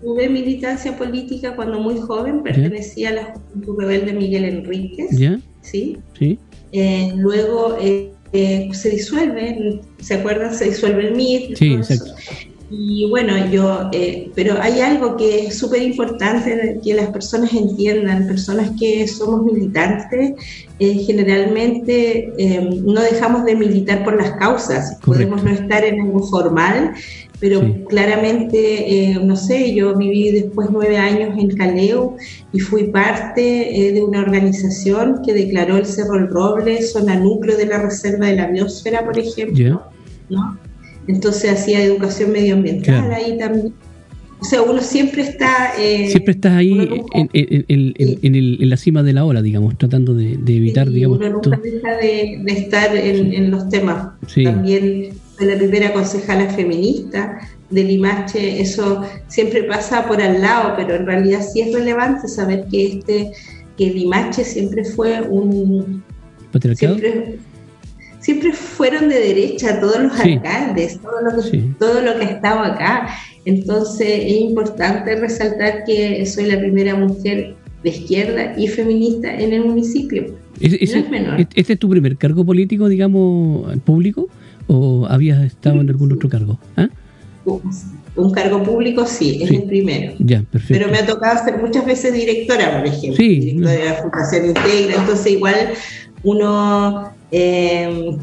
Tuve 0.00 0.30
militancia 0.30 0.96
política 0.96 1.54
cuando 1.54 1.80
muy 1.80 1.98
joven, 1.98 2.42
pertenecía 2.42 3.10
a 3.10 3.12
la 3.12 3.34
Juventud 3.34 3.78
Rebelde 3.78 4.14
Miguel 4.14 4.44
Enríquez. 4.44 5.10
¿Ya? 5.18 5.38
Sí. 5.60 5.98
Sí. 6.18 6.38
Eh, 6.72 7.12
luego 7.16 7.76
eh, 7.78 8.10
eh, 8.32 8.68
se 8.72 8.90
disuelve, 8.90 9.80
¿se 9.98 10.14
acuerdan? 10.14 10.54
Se 10.54 10.66
disuelve 10.66 11.08
el 11.08 11.14
MIR. 11.14 11.56
Sí, 11.56 11.74
exacto. 11.74 12.14
Y 12.72 13.10
bueno, 13.10 13.32
yo, 13.50 13.90
eh, 13.92 14.30
pero 14.36 14.54
hay 14.62 14.80
algo 14.80 15.16
que 15.16 15.46
es 15.46 15.58
súper 15.58 15.82
importante 15.82 16.78
que 16.84 16.94
las 16.94 17.08
personas 17.08 17.52
entiendan, 17.52 18.28
personas 18.28 18.70
que 18.78 19.08
somos 19.08 19.42
militantes, 19.42 20.34
eh, 20.78 20.94
generalmente 21.04 22.32
eh, 22.38 22.80
no 22.84 23.00
dejamos 23.02 23.44
de 23.44 23.56
militar 23.56 24.04
por 24.04 24.16
las 24.16 24.32
causas, 24.38 24.98
podemos 25.04 25.42
no 25.42 25.50
estar 25.50 25.84
en 25.84 26.00
algo 26.00 26.22
formal, 26.22 26.92
pero 27.40 27.60
claramente, 27.88 29.18
no 29.24 29.34
sé, 29.34 29.74
yo 29.74 29.96
viví 29.96 30.30
después 30.30 30.68
nueve 30.70 30.98
años 30.98 31.36
en 31.38 31.56
Caleo 31.56 32.16
y 32.52 32.60
fui 32.60 32.84
parte 32.88 33.40
de 33.94 34.02
una 34.02 34.20
organización 34.20 35.22
que 35.24 35.32
declaró 35.32 35.78
el 35.78 35.86
Cerro 35.86 36.18
El 36.18 36.28
Roble 36.28 36.82
zona 36.82 37.16
núcleo 37.16 37.56
de 37.56 37.64
la 37.64 37.80
Reserva 37.80 38.26
de 38.26 38.36
la 38.36 38.48
Biosfera, 38.48 39.06
por 39.06 39.18
ejemplo. 39.18 39.82
¿no? 40.28 40.69
Entonces 41.06 41.50
hacía 41.50 41.82
educación 41.82 42.32
medioambiental 42.32 43.12
ahí 43.12 43.38
también. 43.38 43.72
O 44.40 44.44
sea, 44.44 44.62
uno 44.62 44.80
siempre 44.80 45.22
está... 45.22 45.74
Eh, 45.78 46.08
siempre 46.08 46.32
estás 46.32 46.52
ahí 46.52 47.02
en, 47.32 48.70
la 48.70 48.76
cima 48.78 49.02
de 49.02 49.12
la 49.12 49.24
ola, 49.24 49.42
digamos, 49.42 49.76
tratando 49.76 50.14
de, 50.14 50.32
evitar, 50.32 50.88
digamos... 50.88 51.18
Uno 51.18 51.28
nunca 51.30 51.60
deja 51.62 51.96
de, 51.96 52.42
estar 52.46 52.96
en, 52.96 53.50
los 53.50 53.68
temas. 53.68 54.12
También 54.42 55.10
de 55.38 55.46
la 55.46 55.56
primera 55.56 55.92
concejala 55.92 56.48
feminista 56.50 57.40
de 57.68 57.84
Limache, 57.84 58.60
eso 58.60 59.02
siempre 59.28 59.64
pasa 59.64 60.06
por 60.06 60.20
al 60.20 60.40
lado, 60.40 60.74
pero 60.76 60.96
en 60.96 61.06
realidad 61.06 61.40
sí 61.52 61.60
es 61.60 61.72
relevante 61.72 62.26
saber 62.26 62.66
que 62.70 62.86
este 62.86 63.30
que 63.76 63.90
Limache 63.90 64.44
siempre 64.44 64.84
fue 64.84 65.22
un... 65.22 66.02
¿Patriarcado? 66.52 66.98
siempre 66.98 67.38
fueron 68.52 69.08
de 69.08 69.18
derecha 69.18 69.80
todos 69.80 70.00
los 70.00 70.18
alcaldes, 70.18 71.00
todo 71.00 71.20
lo, 71.22 71.42
que, 71.42 71.58
todo 71.78 72.00
lo 72.00 72.18
que 72.18 72.24
ha 72.24 72.30
estado 72.30 72.60
acá. 72.60 73.08
Entonces 73.44 74.08
es 74.08 74.40
importante 74.40 75.16
resaltar 75.16 75.84
que 75.84 76.24
soy 76.26 76.46
la 76.46 76.58
primera 76.58 76.94
mujer 76.94 77.56
de 77.82 77.90
izquierda 77.90 78.54
y 78.58 78.68
feminista 78.68 79.34
en 79.34 79.52
el 79.52 79.64
municipio. 79.64 80.34
¿Es, 80.60 80.74
¿Este 80.74 81.72
es 81.72 81.78
tu 81.78 81.88
primer 81.88 82.16
cargo 82.16 82.44
político, 82.44 82.88
digamos, 82.88 83.78
público? 83.80 84.28
¿O 84.66 85.06
habías 85.08 85.42
estado 85.42 85.80
en 85.80 85.88
algún 85.88 86.12
otro 86.12 86.28
cargo? 86.28 86.58
¿Ah? 86.76 86.88
Un 88.16 88.32
cargo 88.32 88.62
público 88.62 89.06
sí, 89.06 89.40
es 89.42 89.50
el 89.50 89.62
primero. 89.64 90.12
Ya, 90.18 90.42
perfecto. 90.42 90.74
Pero 90.74 90.90
me 90.90 90.98
ha 90.98 91.06
tocado 91.06 91.42
ser 91.44 91.58
muchas 91.58 91.86
veces 91.86 92.12
directora, 92.12 92.78
por 92.78 92.86
ejemplo, 92.86 93.16
directora 93.16 93.70
de 93.70 93.84
la 93.84 93.94
Fundación 93.94 94.46
Integra, 94.46 95.00
entonces 95.00 95.32
igual 95.32 95.56
uno 96.22 97.12
eh, 97.30 98.16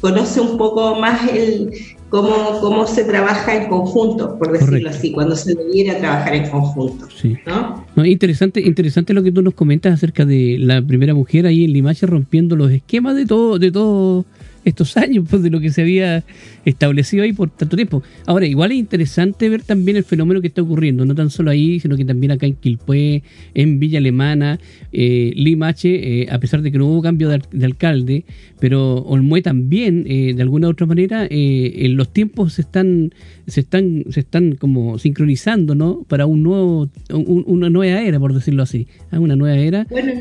conoce 0.00 0.40
un 0.40 0.56
poco 0.56 0.94
más 0.96 1.28
el 1.30 1.70
cómo, 2.08 2.60
cómo 2.60 2.86
se 2.86 3.04
trabaja 3.04 3.62
en 3.62 3.68
conjunto, 3.68 4.38
por 4.38 4.52
decirlo 4.52 4.90
así, 4.90 5.12
cuando 5.12 5.36
se 5.36 5.54
debiera 5.54 5.98
trabajar 5.98 6.34
en 6.34 6.48
conjunto. 6.48 7.06
¿no? 7.46 8.04
interesante, 8.04 8.60
interesante 8.60 9.12
lo 9.12 9.22
que 9.22 9.32
tú 9.32 9.42
nos 9.42 9.54
comentas 9.54 9.94
acerca 9.94 10.24
de 10.24 10.56
la 10.58 10.80
primera 10.82 11.14
mujer 11.14 11.46
ahí 11.46 11.64
en 11.64 11.72
Limache 11.72 12.06
rompiendo 12.06 12.56
los 12.56 12.70
esquemas 12.70 13.16
de 13.16 13.26
todo, 13.26 13.58
de 13.58 13.70
todo 13.70 14.24
estos 14.68 14.96
años, 14.96 15.24
pues, 15.28 15.42
de 15.42 15.50
lo 15.50 15.60
que 15.60 15.70
se 15.70 15.82
había 15.82 16.24
establecido 16.64 17.24
ahí 17.24 17.32
por 17.32 17.50
tanto 17.50 17.76
tiempo. 17.76 18.02
Ahora, 18.26 18.46
igual 18.46 18.72
es 18.72 18.78
interesante 18.78 19.48
ver 19.48 19.62
también 19.62 19.96
el 19.96 20.04
fenómeno 20.04 20.40
que 20.40 20.48
está 20.48 20.62
ocurriendo, 20.62 21.04
no 21.04 21.14
tan 21.14 21.30
solo 21.30 21.50
ahí, 21.50 21.80
sino 21.80 21.96
que 21.96 22.04
también 22.04 22.32
acá 22.32 22.46
en 22.46 22.54
Quilpué, 22.54 23.22
en 23.54 23.78
Villa 23.78 23.98
Alemana, 23.98 24.58
eh, 24.92 25.32
Limache, 25.34 26.22
eh, 26.22 26.28
a 26.30 26.38
pesar 26.38 26.62
de 26.62 26.70
que 26.72 26.78
no 26.78 26.86
hubo 26.86 27.02
cambio 27.02 27.28
de, 27.28 27.64
alcalde, 27.64 28.24
pero 28.60 28.96
Olmué 28.96 29.42
también, 29.42 30.04
eh, 30.06 30.34
de 30.34 30.42
alguna 30.42 30.68
u 30.68 30.70
otra 30.70 30.86
manera, 30.86 31.26
en 31.30 31.96
los 31.96 32.12
tiempos 32.12 32.54
se 32.54 32.62
están, 32.62 33.12
se 33.46 33.60
están, 33.60 34.04
se 34.10 34.20
están 34.20 34.56
como 34.56 34.98
sincronizando, 34.98 35.74
¿no? 35.74 36.04
Para 36.08 36.26
un 36.26 36.42
nuevo, 36.42 36.90
una 37.10 37.70
nueva 37.70 38.00
era, 38.00 38.18
por 38.18 38.34
decirlo 38.34 38.62
así, 38.62 38.86
¿ah? 39.10 39.20
una 39.20 39.36
nueva 39.36 39.56
era. 39.58 39.86
Bueno, 39.90 40.12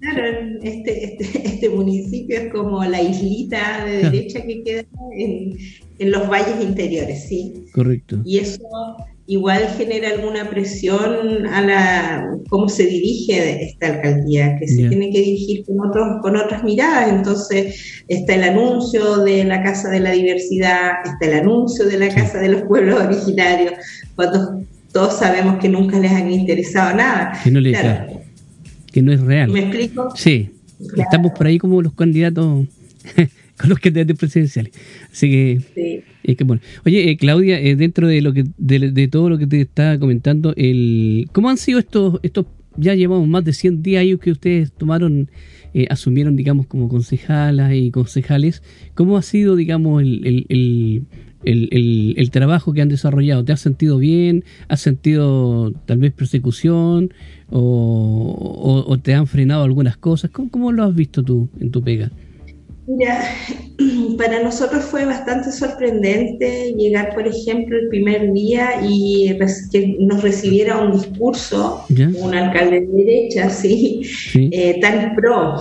Claro, 0.00 0.22
este, 0.62 1.04
este, 1.04 1.48
este, 1.48 1.68
municipio 1.68 2.38
es 2.38 2.52
como 2.52 2.84
la 2.84 3.02
islita 3.02 3.84
de 3.84 4.10
derecha 4.10 4.42
que 4.42 4.62
queda 4.62 4.84
en, 5.16 5.56
los 6.12 6.28
valles 6.28 6.62
interiores, 6.62 7.24
sí. 7.28 7.64
Correcto. 7.72 8.20
Y 8.24 8.38
eso 8.38 8.62
igual 9.26 9.66
genera 9.76 10.10
alguna 10.10 10.48
presión 10.48 11.46
a 11.46 11.60
la 11.60 12.38
cómo 12.48 12.68
se 12.68 12.86
dirige 12.86 13.64
esta 13.64 13.88
alcaldía, 13.88 14.56
que 14.60 14.68
se 14.68 14.88
tiene 14.88 15.10
que 15.10 15.18
dirigir 15.18 15.64
con 15.66 15.80
otros 15.88 16.06
con 16.22 16.36
otras 16.36 16.62
miradas. 16.62 17.10
Entonces 17.12 18.04
está 18.06 18.36
el 18.36 18.44
anuncio 18.44 19.18
de 19.24 19.42
la 19.44 19.60
Casa 19.64 19.90
de 19.90 19.98
la 19.98 20.12
Diversidad, 20.12 20.92
está 21.04 21.26
el 21.26 21.40
anuncio 21.40 21.86
de 21.86 21.98
la 21.98 22.14
Casa 22.14 22.38
de 22.38 22.50
los 22.50 22.62
Pueblos 22.62 23.00
Originarios, 23.00 23.72
cuando 24.14 24.62
todos 24.92 25.18
sabemos 25.18 25.58
que 25.58 25.68
nunca 25.68 25.98
les 25.98 26.12
han 26.12 26.30
interesado 26.30 26.96
nada. 26.96 27.32
No, 27.50 27.60
que 28.98 29.02
no 29.02 29.12
es 29.12 29.20
real. 29.20 29.52
¿Me 29.52 29.60
explico? 29.60 30.08
Sí, 30.16 30.50
estamos 30.96 31.30
por 31.32 31.46
ahí 31.46 31.58
como 31.58 31.80
los 31.82 31.94
candidatos 31.94 32.66
con 33.56 33.70
los 33.70 33.78
candidatos 33.78 34.18
presidenciales. 34.18 34.72
Así 35.12 35.30
que, 35.30 35.60
sí. 35.72 36.00
es 36.24 36.36
que 36.36 36.42
bueno. 36.42 36.60
Oye, 36.84 37.08
eh, 37.08 37.16
Claudia, 37.16 37.60
eh, 37.60 37.76
dentro 37.76 38.08
de 38.08 38.20
lo 38.22 38.32
que 38.32 38.44
de, 38.56 39.08
todo 39.08 39.30
lo 39.30 39.38
que 39.38 39.46
te 39.46 39.60
estaba 39.60 39.98
comentando, 40.00 40.52
el 40.56 41.28
¿cómo 41.32 41.48
han 41.48 41.58
sido 41.58 41.78
estos 41.78 42.18
estos 42.24 42.46
ya 42.76 42.94
llevamos 42.94 43.28
más 43.28 43.44
de 43.44 43.52
100 43.52 43.82
días 43.82 44.04
que 44.20 44.30
ustedes 44.32 44.72
tomaron 44.72 45.30
eh, 45.74 45.86
asumieron 45.90 46.34
digamos 46.34 46.66
como 46.66 46.88
concejalas 46.88 47.72
y 47.74 47.92
concejales, 47.92 48.64
¿cómo 48.94 49.16
ha 49.16 49.22
sido 49.22 49.54
digamos 49.54 50.02
el, 50.02 50.26
el, 50.26 50.46
el, 50.48 51.02
el, 51.44 52.30
trabajo 52.30 52.72
que 52.72 52.82
han 52.82 52.88
desarrollado? 52.88 53.44
¿Te 53.44 53.52
has 53.52 53.60
sentido 53.60 53.98
bien? 53.98 54.44
¿Has 54.68 54.80
sentido 54.80 55.72
tal 55.86 55.98
vez 55.98 56.12
persecución? 56.12 57.12
¿O, 57.50 58.84
o, 58.86 58.98
te 58.98 59.14
han 59.14 59.26
frenado 59.26 59.62
algunas 59.62 59.96
cosas? 59.96 60.30
¿Cómo, 60.30 60.50
¿Cómo, 60.50 60.72
lo 60.72 60.84
has 60.84 60.94
visto 60.94 61.22
tú 61.22 61.48
en 61.60 61.70
tu 61.70 61.82
pega? 61.82 62.10
Mira, 62.86 63.22
para 64.18 64.42
nosotros 64.42 64.84
fue 64.84 65.04
bastante 65.04 65.52
sorprendente 65.52 66.74
llegar, 66.76 67.14
por 67.14 67.26
ejemplo, 67.26 67.78
el 67.78 67.88
primer 67.88 68.32
día 68.32 68.80
y 68.82 69.36
que 69.70 69.96
nos 70.00 70.22
recibiera 70.22 70.80
un 70.80 70.92
discurso, 70.92 71.84
un 71.88 72.34
alcalde 72.34 72.80
de 72.80 72.86
derecha, 72.86 73.50
¿sí? 73.50 74.02
Eh, 74.34 74.78
tan 74.80 75.14
pro, 75.14 75.56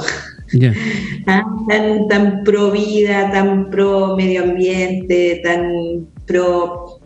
ah, 1.27 1.43
tan, 1.67 2.07
tan 2.07 2.43
pro 2.43 2.71
vida, 2.71 3.31
tan 3.31 3.69
pro 3.69 4.15
medio 4.15 4.43
ambiente, 4.43 5.41
tan 5.43 6.07
pro 6.25 6.99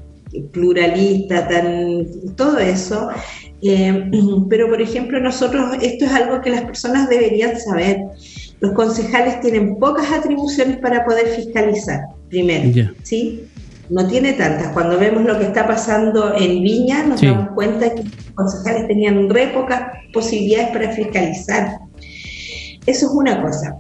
pluralista, 0.54 1.48
tan 1.48 2.06
todo 2.36 2.58
eso. 2.60 3.10
Eh, 3.62 4.10
pero, 4.50 4.70
por 4.70 4.82
ejemplo, 4.82 5.20
nosotros, 5.20 5.76
esto 5.82 6.06
es 6.06 6.12
algo 6.12 6.42
que 6.42 6.50
las 6.50 6.62
personas 6.62 7.10
deberían 7.10 7.60
saber 7.60 7.98
los 8.62 8.74
concejales 8.74 9.42
tienen 9.42 9.78
pocas 9.78 10.12
atribuciones 10.12 10.78
para 10.78 11.04
poder 11.04 11.28
fiscalizar, 11.30 12.02
primero, 12.30 12.94
¿sí? 13.02 13.48
No 13.90 14.08
tiene 14.08 14.34
tantas. 14.34 14.70
Cuando 14.70 15.00
vemos 15.00 15.24
lo 15.24 15.38
que 15.38 15.46
está 15.46 15.68
pasando 15.68 16.36
en 16.36 16.62
Viña, 16.62 17.04
nos 17.04 17.22
damos 17.22 17.50
cuenta 17.56 17.94
que 17.94 18.04
los 18.04 18.32
concejales 18.36 18.88
tenían 18.88 19.30
re 19.30 19.48
pocas 19.48 19.82
posibilidades 20.14 20.70
para 20.70 20.92
fiscalizar. 20.92 21.80
Eso 22.86 23.08
es 23.08 23.12
una 23.12 23.42
cosa. 23.42 23.80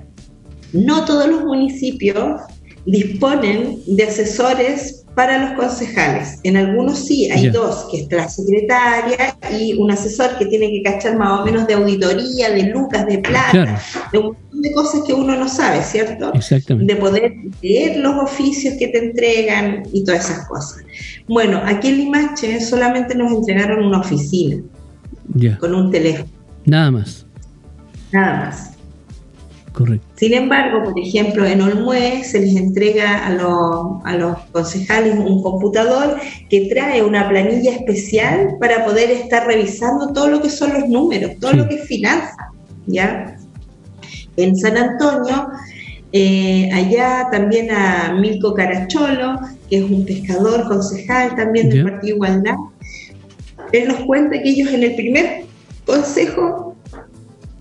No 0.73 1.05
todos 1.05 1.27
los 1.27 1.43
municipios 1.43 2.41
disponen 2.85 3.79
de 3.85 4.03
asesores 4.03 5.01
para 5.15 5.37
los 5.37 5.59
concejales. 5.59 6.39
En 6.43 6.55
algunos 6.55 6.99
sí, 6.99 7.29
hay 7.29 7.49
dos, 7.49 7.87
que 7.91 8.01
es 8.01 8.11
la 8.11 8.29
secretaria 8.29 9.37
y 9.51 9.73
un 9.77 9.91
asesor 9.91 10.37
que 10.37 10.45
tiene 10.45 10.69
que 10.71 10.81
cachar 10.83 11.17
más 11.17 11.41
o 11.41 11.45
menos 11.45 11.67
de 11.67 11.73
auditoría, 11.73 12.49
de 12.49 12.63
lucas, 12.63 13.05
de 13.05 13.19
plata, 13.19 13.81
de 14.11 14.17
un 14.17 14.25
montón 14.27 14.61
de 14.61 14.71
cosas 14.71 15.01
que 15.05 15.13
uno 15.13 15.35
no 15.35 15.49
sabe, 15.49 15.83
¿cierto? 15.83 16.33
Exactamente. 16.33 16.93
De 16.93 16.99
poder 16.99 17.33
leer 17.61 17.97
los 17.97 18.15
oficios 18.23 18.75
que 18.79 18.87
te 18.87 19.05
entregan 19.05 19.83
y 19.91 20.03
todas 20.05 20.29
esas 20.29 20.47
cosas. 20.47 20.81
Bueno, 21.27 21.61
aquí 21.65 21.89
en 21.89 21.97
Limache 21.97 22.61
solamente 22.61 23.13
nos 23.15 23.31
entregaron 23.31 23.85
una 23.85 23.99
oficina 23.99 24.61
con 25.59 25.75
un 25.75 25.91
teléfono. 25.91 26.29
Nada 26.65 26.91
más. 26.91 27.25
Nada 28.11 28.45
más. 28.45 28.70
Correcto. 29.73 30.05
Sin 30.15 30.33
embargo, 30.33 30.83
por 30.83 30.99
ejemplo, 30.99 31.45
en 31.45 31.61
Olmué 31.61 32.23
se 32.23 32.41
les 32.41 32.55
entrega 32.55 33.25
a 33.25 34.15
los, 34.15 34.37
concejales 34.51 35.17
un 35.17 35.41
computador 35.41 36.17
que 36.49 36.67
trae 36.67 37.01
una 37.01 37.29
planilla 37.29 37.75
especial 37.75 38.57
para 38.59 38.83
poder 38.85 39.11
estar 39.11 39.47
revisando 39.47 40.11
todo 40.11 40.27
lo 40.27 40.41
que 40.41 40.49
son 40.49 40.73
los 40.73 40.89
números, 40.89 41.31
todo 41.39 41.53
lo 41.53 41.69
que 41.69 41.75
es 41.75 41.85
finanza, 41.85 42.51
¿ya? 42.85 43.37
En 44.35 44.57
San 44.57 44.75
Antonio, 44.77 45.47
eh, 46.11 46.69
allá 46.73 47.29
también 47.31 47.71
a 47.71 48.13
Milko 48.19 48.53
Caracholo, 48.53 49.39
que 49.69 49.77
es 49.77 49.83
un 49.83 50.05
pescador 50.05 50.67
concejal 50.67 51.35
también 51.35 51.69
del 51.69 51.83
Partido 51.83 52.15
Igualdad, 52.17 52.55
él 53.71 53.87
nos 53.87 54.01
cuenta 54.01 54.41
que 54.41 54.49
ellos 54.49 54.73
en 54.73 54.83
el 54.83 54.95
primer 54.95 55.45
consejo 55.85 56.70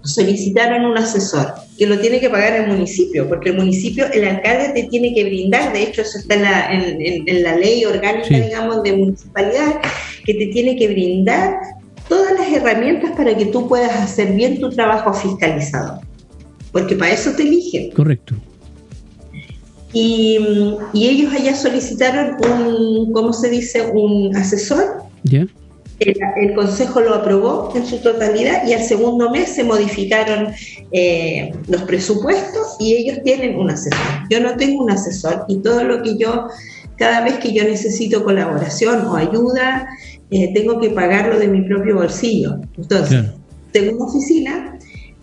solicitaron 0.02 0.84
un 0.84 0.98
asesor 0.98 1.52
que 1.78 1.86
lo 1.86 1.98
tiene 1.98 2.20
que 2.20 2.30
pagar 2.30 2.54
el 2.54 2.68
municipio, 2.68 3.28
porque 3.28 3.50
el 3.50 3.56
municipio, 3.56 4.06
el 4.12 4.26
alcalde 4.26 4.70
te 4.74 4.88
tiene 4.88 5.14
que 5.14 5.24
brindar, 5.24 5.72
de 5.72 5.82
hecho 5.82 6.02
eso 6.02 6.18
está 6.18 6.34
en 6.34 6.42
la, 6.42 6.72
en, 6.72 7.42
la 7.42 7.56
ley 7.56 7.84
orgánica, 7.84 8.38
digamos, 8.40 8.82
de 8.82 8.96
municipalidad, 8.96 9.80
que 10.24 10.34
te 10.34 10.46
tiene 10.48 10.76
que 10.76 10.88
brindar 10.88 11.58
todas 12.08 12.32
las 12.38 12.52
herramientas 12.52 13.12
para 13.16 13.36
que 13.36 13.46
tú 13.46 13.68
puedas 13.68 13.94
hacer 13.94 14.32
bien 14.34 14.60
tu 14.60 14.70
trabajo 14.70 15.12
fiscalizado, 15.12 16.00
porque 16.72 16.96
para 16.96 17.12
eso 17.12 17.32
te 17.32 17.42
eligen. 17.42 17.90
Correcto. 17.92 18.34
Y, 19.92 20.38
y 20.92 21.08
ellos 21.08 21.32
allá 21.32 21.54
solicitaron 21.56 22.36
un, 22.44 23.12
¿cómo 23.12 23.32
se 23.32 23.50
dice?, 23.50 23.90
un 23.92 24.36
asesor. 24.36 25.02
¿Ya? 25.24 25.46
El, 26.00 26.54
Consejo 26.54 27.00
lo 27.00 27.14
aprobó 27.14 27.72
en 27.74 27.86
su 27.86 27.98
totalidad 27.98 28.66
y 28.66 28.72
al 28.72 28.82
segundo 28.82 29.30
mes 29.30 29.50
se 29.50 29.64
modificaron 29.64 30.48
eh, 30.92 31.52
los 31.68 31.82
presupuestos 31.82 32.76
y 32.78 32.94
ellos 32.94 33.18
tienen 33.22 33.58
un 33.58 33.70
asesor. 33.70 34.00
Yo 34.30 34.40
no 34.40 34.56
tengo 34.56 34.82
un 34.82 34.90
asesor 34.90 35.44
y 35.46 35.58
todo 35.58 35.84
lo 35.84 36.02
que 36.02 36.16
yo, 36.16 36.48
cada 36.96 37.22
vez 37.22 37.34
que 37.34 37.52
yo 37.52 37.64
necesito 37.64 38.24
colaboración 38.24 39.06
o 39.06 39.14
ayuda, 39.14 39.86
eh, 40.30 40.52
tengo 40.54 40.80
que 40.80 40.90
pagarlo 40.90 41.38
de 41.38 41.48
mi 41.48 41.62
propio 41.62 41.96
bolsillo. 41.96 42.60
Entonces, 42.78 43.26
tengo 43.72 43.96
una 43.96 44.06
oficina, 44.06 44.78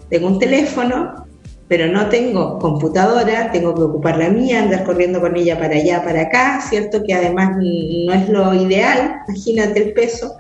tengo 0.10 0.28
un 0.28 0.38
teléfono, 0.38 1.27
pero 1.68 1.88
no 1.88 2.08
tengo 2.08 2.60
computadora, 2.60 3.52
tengo 3.52 3.76
que 3.76 3.82
ocupar 3.82 4.18
la 4.18 4.30
mía, 4.30 4.64
andar 4.64 4.86
corriendo 4.86 5.20
con 5.20 5.36
ella 5.36 5.60
para 5.60 5.76
allá, 5.76 6.04
para 6.04 6.22
acá, 6.22 6.62
¿cierto? 6.62 7.04
Que 7.06 7.14
además 7.14 7.58
no 7.58 8.14
es 8.14 8.30
lo 8.30 8.54
ideal, 8.54 9.18
imagínate 9.28 9.84
el 9.84 9.94
peso. 9.94 10.36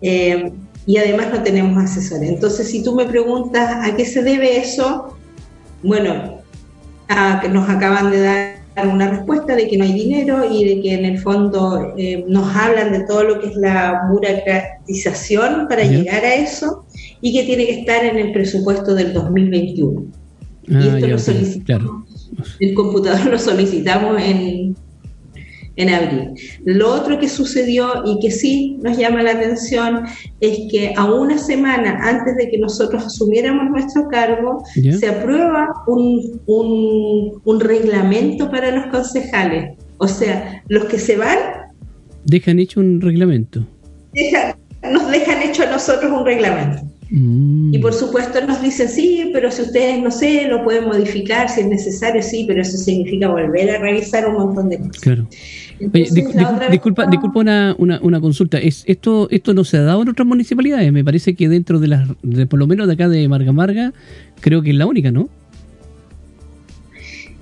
Eh, 0.00 0.52
y 0.86 0.96
además 0.98 1.28
no 1.32 1.42
tenemos 1.42 1.82
asesores. 1.82 2.28
Entonces, 2.28 2.70
si 2.70 2.82
tú 2.82 2.94
me 2.94 3.04
preguntas 3.04 3.86
a 3.86 3.94
qué 3.96 4.06
se 4.06 4.22
debe 4.22 4.56
eso, 4.56 5.16
bueno, 5.82 6.40
a 7.08 7.40
que 7.40 7.48
nos 7.48 7.68
acaban 7.68 8.10
de 8.10 8.20
dar 8.20 8.88
una 8.88 9.10
respuesta 9.10 9.56
de 9.56 9.68
que 9.68 9.76
no 9.76 9.84
hay 9.84 9.92
dinero 9.92 10.50
y 10.50 10.64
de 10.64 10.80
que 10.80 10.94
en 10.94 11.04
el 11.04 11.18
fondo 11.18 11.94
eh, 11.98 12.24
nos 12.28 12.54
hablan 12.54 12.92
de 12.92 13.00
todo 13.00 13.24
lo 13.24 13.40
que 13.40 13.48
es 13.48 13.56
la 13.56 14.06
burocratización 14.10 15.66
para 15.68 15.82
llegar 15.82 16.24
a 16.24 16.34
eso 16.34 16.86
y 17.20 17.34
que 17.34 17.44
tiene 17.44 17.66
que 17.66 17.80
estar 17.80 18.04
en 18.04 18.16
el 18.18 18.32
presupuesto 18.32 18.94
del 18.94 19.12
2021 19.12 20.25
y 20.68 20.74
ah, 20.74 20.94
esto 20.94 21.06
lo 21.06 21.18
solicitamos, 21.18 22.30
el 22.60 22.74
computador 22.74 23.26
lo 23.26 23.38
solicitamos 23.38 24.20
en, 24.20 24.76
en 25.76 25.88
abril. 25.90 26.30
Lo 26.64 26.92
otro 26.92 27.18
que 27.18 27.28
sucedió 27.28 28.02
y 28.04 28.18
que 28.20 28.30
sí 28.30 28.78
nos 28.82 28.98
llama 28.98 29.22
la 29.22 29.32
atención 29.32 30.04
es 30.40 30.58
que 30.70 30.92
a 30.96 31.04
una 31.12 31.38
semana 31.38 31.98
antes 32.02 32.36
de 32.36 32.50
que 32.50 32.58
nosotros 32.58 33.04
asumiéramos 33.04 33.70
nuestro 33.70 34.08
cargo, 34.08 34.64
se 34.74 35.08
aprueba 35.08 35.68
un, 35.86 36.40
un, 36.46 37.60
reglamento 37.60 38.50
para 38.50 38.70
los 38.70 38.86
concejales. 38.86 39.76
O 39.98 40.08
sea, 40.08 40.62
los 40.68 40.84
que 40.86 40.98
se 40.98 41.16
van... 41.16 41.38
Dejan 42.24 42.58
hecho 42.58 42.80
un 42.80 43.00
reglamento. 43.00 43.64
nos 44.82 45.10
dejan 45.10 45.42
hecho 45.42 45.62
a 45.62 45.66
nosotros 45.66 46.10
un 46.10 46.24
reglamento. 46.24 46.82
Mm. 47.10 47.72
Y 47.74 47.78
por 47.78 47.94
supuesto 47.94 48.44
nos 48.46 48.60
dicen, 48.60 48.88
sí, 48.88 49.30
pero 49.32 49.50
si 49.50 49.62
ustedes, 49.62 50.02
no 50.02 50.10
sé, 50.10 50.48
lo 50.48 50.64
pueden 50.64 50.86
modificar 50.86 51.48
si 51.48 51.60
es 51.60 51.66
necesario, 51.66 52.22
sí, 52.22 52.44
pero 52.48 52.62
eso 52.62 52.76
significa 52.76 53.28
volver 53.28 53.70
a 53.70 53.78
revisar 53.78 54.26
un 54.26 54.34
montón 54.34 54.68
de 54.68 54.78
cosas. 54.78 55.00
Claro. 55.00 55.26
disculpa, 56.70 57.06
disculpa 57.06 57.40
una, 57.40 57.76
una, 57.78 58.20
consulta. 58.20 58.58
¿Es, 58.58 58.82
esto, 58.86 59.28
¿Esto 59.30 59.54
no 59.54 59.64
se 59.64 59.76
ha 59.76 59.82
dado 59.82 60.02
en 60.02 60.08
otras 60.08 60.26
municipalidades? 60.26 60.92
Me 60.92 61.04
parece 61.04 61.34
que 61.34 61.48
dentro 61.48 61.78
de 61.78 61.88
las, 61.88 62.08
de, 62.22 62.46
por 62.46 62.58
lo 62.58 62.66
menos 62.66 62.88
de 62.88 62.94
acá 62.94 63.08
de 63.08 63.28
Marga 63.28 63.52
Marga, 63.52 63.92
creo 64.40 64.62
que 64.62 64.70
es 64.70 64.76
la 64.76 64.86
única, 64.86 65.12
¿no? 65.12 65.28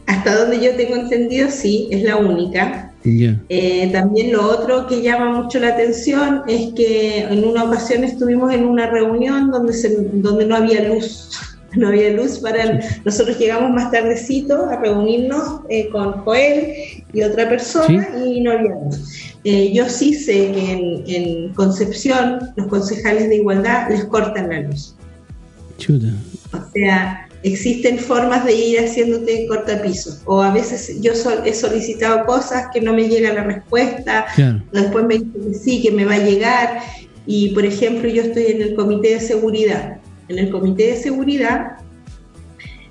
Hasta 0.07 0.37
donde 0.37 0.63
yo 0.63 0.77
tengo 0.77 0.97
entendido, 0.97 1.49
sí, 1.51 1.89
es 1.91 2.03
la 2.03 2.17
única. 2.17 2.94
Eh, 3.07 3.91
también 3.93 4.33
lo 4.33 4.49
otro 4.49 4.87
que 4.87 5.03
llama 5.03 5.43
mucho 5.43 5.59
la 5.59 5.69
atención 5.69 6.43
es 6.49 6.73
que 6.73 7.19
en 7.19 7.45
una 7.45 7.65
ocasión 7.65 8.03
estuvimos 8.03 8.53
en 8.53 8.65
una 8.65 8.87
reunión 8.87 9.51
donde, 9.51 9.75
se, 9.75 9.95
donde 10.15 10.47
no 10.47 10.57
había 10.57 10.89
luz. 10.89 11.31
no 11.77 11.89
había 11.89 12.11
luz 12.11 12.39
para... 12.39 12.81
Nosotros 13.05 13.39
llegamos 13.39 13.71
más 13.73 13.91
tardecito 13.91 14.67
a 14.67 14.77
reunirnos 14.77 15.61
eh, 15.69 15.89
con 15.91 16.13
Joel 16.25 16.73
y 17.13 17.23
otra 17.23 17.49
persona 17.49 18.09
y 18.25 18.41
no 18.41 18.53
había 18.53 18.71
luz. 18.71 19.35
Eh, 19.45 19.73
yo 19.75 19.89
sí 19.89 20.15
sé 20.15 20.53
que 20.53 20.73
en, 21.17 21.53
Concepción 21.55 22.39
los 22.57 22.67
concejales 22.69 23.29
de 23.29 23.37
igualdad 23.37 23.91
les 23.91 24.05
cortan 24.05 24.49
la 24.49 24.61
luz. 24.61 24.95
Chuta. 25.79 26.09
O 26.53 26.59
sea, 26.73 27.24
existen 27.45 27.99
formas 27.99 28.45
de 28.45 28.55
ir 28.55 28.81
haciéndote 28.81 29.47
cortapiso. 29.47 30.19
O 30.25 30.43
a 30.43 30.53
veces 30.53 31.01
yo 31.01 31.13
he 31.45 31.55
solicitado 31.55 32.25
cosas 32.25 32.69
que 32.73 32.81
no 32.81 32.93
me 32.95 33.09
llega 33.09 33.33
la 33.35 33.45
respuesta, 33.45 34.27
después 34.73 35.05
me 35.05 35.19
dicen 35.19 35.53
que 35.53 35.55
sí, 35.55 35.83
que 35.83 35.93
me 35.93 36.05
va 36.05 36.15
a 36.15 36.19
llegar. 36.19 36.81
Y 37.27 37.51
por 37.51 37.65
ejemplo, 37.65 38.09
yo 38.09 38.23
estoy 38.23 38.47
en 38.47 38.63
el 38.63 38.75
comité 38.75 39.15
de 39.15 39.21
seguridad. 39.21 39.99
En 40.29 40.39
el 40.39 40.51
comité 40.51 40.89
de 40.89 40.97
seguridad 40.97 41.77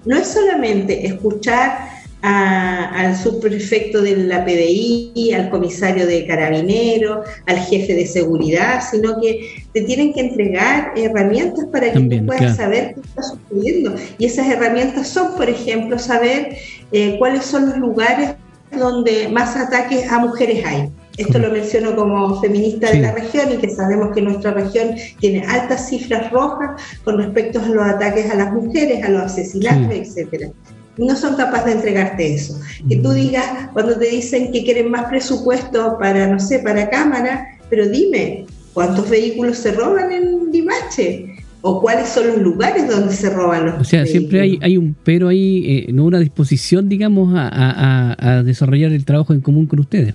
no 0.05 0.17
es 0.17 0.27
solamente 0.27 1.05
escuchar 1.07 1.92
al 2.23 3.17
subprefecto 3.17 4.01
de 4.01 4.15
la 4.15 4.45
PDI, 4.45 5.33
al 5.33 5.49
comisario 5.49 6.07
de 6.07 6.25
carabinero, 6.25 7.21
al 7.47 7.57
jefe 7.57 7.93
de 7.93 8.07
seguridad, 8.07 8.81
sino 8.89 9.19
que 9.19 9.65
te 9.73 9.81
tienen 9.81 10.13
que 10.13 10.21
entregar 10.21 10.93
herramientas 10.95 11.65
para 11.71 11.91
que 11.91 11.99
tú 11.99 12.25
puedas 12.25 12.55
saber 12.55 12.95
qué 12.95 13.01
está 13.01 13.23
sucediendo. 13.23 13.95
Y 14.17 14.25
esas 14.25 14.47
herramientas 14.47 15.09
son, 15.09 15.35
por 15.35 15.49
ejemplo, 15.49 15.99
saber 15.99 16.55
eh, 16.93 17.17
cuáles 17.19 17.43
son 17.43 17.67
los 17.67 17.77
lugares 17.77 18.35
donde 18.71 19.27
más 19.27 19.57
ataques 19.57 20.09
a 20.09 20.19
mujeres 20.19 20.65
hay. 20.65 20.89
Esto 21.17 21.37
lo 21.37 21.51
menciono 21.51 21.95
como 21.95 22.41
feminista 22.41 22.89
de 22.89 23.01
la 23.01 23.11
región 23.11 23.51
y 23.53 23.57
que 23.57 23.69
sabemos 23.69 24.15
que 24.15 24.21
nuestra 24.21 24.51
región 24.51 24.95
tiene 25.19 25.45
altas 25.45 25.89
cifras 25.89 26.31
rojas 26.31 26.81
con 27.03 27.17
respecto 27.17 27.59
a 27.59 27.67
los 27.67 27.85
ataques 27.85 28.31
a 28.31 28.35
las 28.35 28.51
mujeres, 28.51 29.03
a 29.03 29.09
los 29.09 29.23
asesinatos, 29.23 29.93
etcétera 29.93 30.49
no 30.97 31.15
son 31.15 31.35
capaces 31.35 31.65
de 31.65 31.71
entregarte 31.73 32.33
eso. 32.35 32.59
Que 32.87 32.97
tú 32.97 33.11
digas, 33.11 33.69
cuando 33.73 33.97
te 33.97 34.07
dicen 34.07 34.51
que 34.51 34.63
quieren 34.63 34.91
más 34.91 35.05
presupuesto 35.05 35.97
para, 35.99 36.27
no 36.27 36.39
sé, 36.39 36.59
para 36.59 36.89
cámara, 36.89 37.47
pero 37.69 37.87
dime, 37.89 38.45
¿cuántos 38.73 39.09
vehículos 39.09 39.57
se 39.57 39.71
roban 39.71 40.11
en 40.11 40.51
Dimache? 40.51 41.29
¿O 41.61 41.81
cuáles 41.81 42.09
son 42.09 42.27
los 42.27 42.37
lugares 42.39 42.89
donde 42.89 43.13
se 43.13 43.29
roban 43.29 43.65
los 43.65 43.81
O 43.81 43.83
sea, 43.85 44.05
siempre 44.05 44.41
hay, 44.41 44.59
hay 44.61 44.75
un 44.75 44.95
pero 45.01 45.29
ahí, 45.29 45.85
eh, 45.87 45.93
no 45.93 46.03
una 46.03 46.19
disposición, 46.19 46.89
digamos, 46.89 47.33
a, 47.37 48.15
a, 48.19 48.43
desarrollar 48.43 48.91
el 48.91 49.05
trabajo 49.05 49.33
en 49.33 49.39
común 49.39 49.65
con 49.65 49.79
ustedes. 49.79 50.13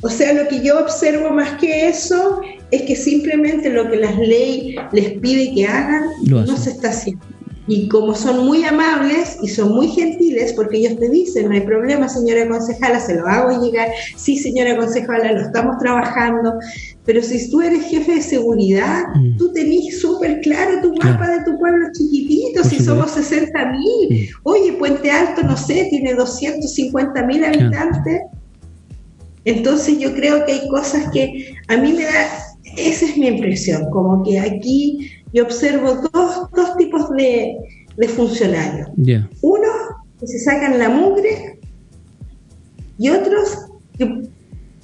O 0.00 0.08
sea, 0.08 0.32
lo 0.32 0.48
que 0.48 0.64
yo 0.64 0.80
observo 0.80 1.30
más 1.30 1.58
que 1.60 1.88
eso 1.88 2.40
es 2.70 2.82
que 2.82 2.96
simplemente 2.96 3.68
lo 3.68 3.90
que 3.90 3.98
las 3.98 4.16
leyes 4.16 4.76
les 4.92 5.10
pide 5.18 5.52
que 5.54 5.66
hagan 5.66 6.04
no 6.24 6.56
se 6.56 6.70
está 6.70 6.88
haciendo. 6.88 7.22
Y 7.70 7.86
como 7.86 8.16
son 8.16 8.46
muy 8.46 8.64
amables 8.64 9.38
y 9.44 9.46
son 9.46 9.76
muy 9.76 9.86
gentiles, 9.86 10.52
porque 10.54 10.78
ellos 10.78 10.98
te 10.98 11.08
dicen, 11.08 11.48
no 11.48 11.54
hay 11.54 11.60
problema, 11.60 12.08
señora 12.08 12.48
concejala, 12.48 12.98
se 12.98 13.14
lo 13.14 13.28
hago 13.28 13.62
llegar, 13.62 13.86
sí, 14.16 14.36
señora 14.36 14.76
concejala, 14.76 15.30
lo 15.30 15.42
estamos 15.42 15.78
trabajando, 15.78 16.54
pero 17.04 17.22
si 17.22 17.48
tú 17.48 17.60
eres 17.60 17.84
jefe 17.84 18.16
de 18.16 18.22
seguridad, 18.22 19.04
mm. 19.14 19.36
tú 19.36 19.52
tenés 19.52 20.00
súper 20.00 20.40
claro 20.40 20.80
tu 20.82 20.92
mapa 20.96 21.30
de 21.30 21.44
tu 21.44 21.56
pueblo 21.60 21.86
chiquitito, 21.96 22.64
si 22.64 22.82
somos 22.82 23.12
60 23.12 23.52
mil, 23.70 24.08
mm. 24.10 24.40
oye, 24.42 24.72
Puente 24.72 25.08
Alto, 25.08 25.44
no 25.44 25.56
sé, 25.56 25.86
tiene 25.90 26.14
250 26.14 27.24
mil 27.26 27.44
habitantes. 27.44 28.22
Entonces 29.44 29.96
yo 29.96 30.12
creo 30.12 30.44
que 30.44 30.54
hay 30.54 30.68
cosas 30.68 31.08
que 31.12 31.54
a 31.68 31.76
mí 31.76 31.92
me 31.92 32.02
da, 32.02 32.26
esa 32.76 33.06
es 33.06 33.16
mi 33.16 33.28
impresión, 33.28 33.88
como 33.90 34.24
que 34.24 34.40
aquí 34.40 35.19
yo 35.32 35.44
observo 35.44 36.02
dos, 36.12 36.50
dos 36.52 36.76
tipos 36.76 37.10
de, 37.10 37.56
de 37.96 38.08
funcionarios. 38.08 38.88
Uno 39.42 39.68
que 40.18 40.26
se 40.26 40.38
sacan 40.40 40.78
la 40.78 40.88
mugre 40.88 41.60
y 42.98 43.08
otros 43.08 43.66
que 43.96 44.28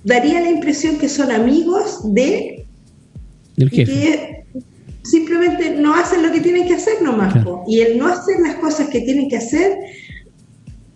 daría 0.05 0.41
la 0.41 0.51
impresión 0.51 0.99
que 0.99 1.09
son 1.09 1.31
amigos 1.31 2.01
de... 2.15 2.67
Del 3.57 3.71
jefe. 3.71 3.93
que 3.93 4.45
simplemente 5.03 5.71
no 5.77 5.95
hacen 5.95 6.23
lo 6.23 6.33
que 6.33 6.41
tienen 6.41 6.67
que 6.67 6.75
hacer 6.75 7.03
nomás. 7.03 7.35
Y 7.67 7.81
el 7.81 7.99
no 7.99 8.07
hacer 8.07 8.41
las 8.41 8.57
cosas 8.57 8.89
que 8.89 9.01
tienen 9.01 9.29
que 9.29 9.37
hacer, 9.37 9.79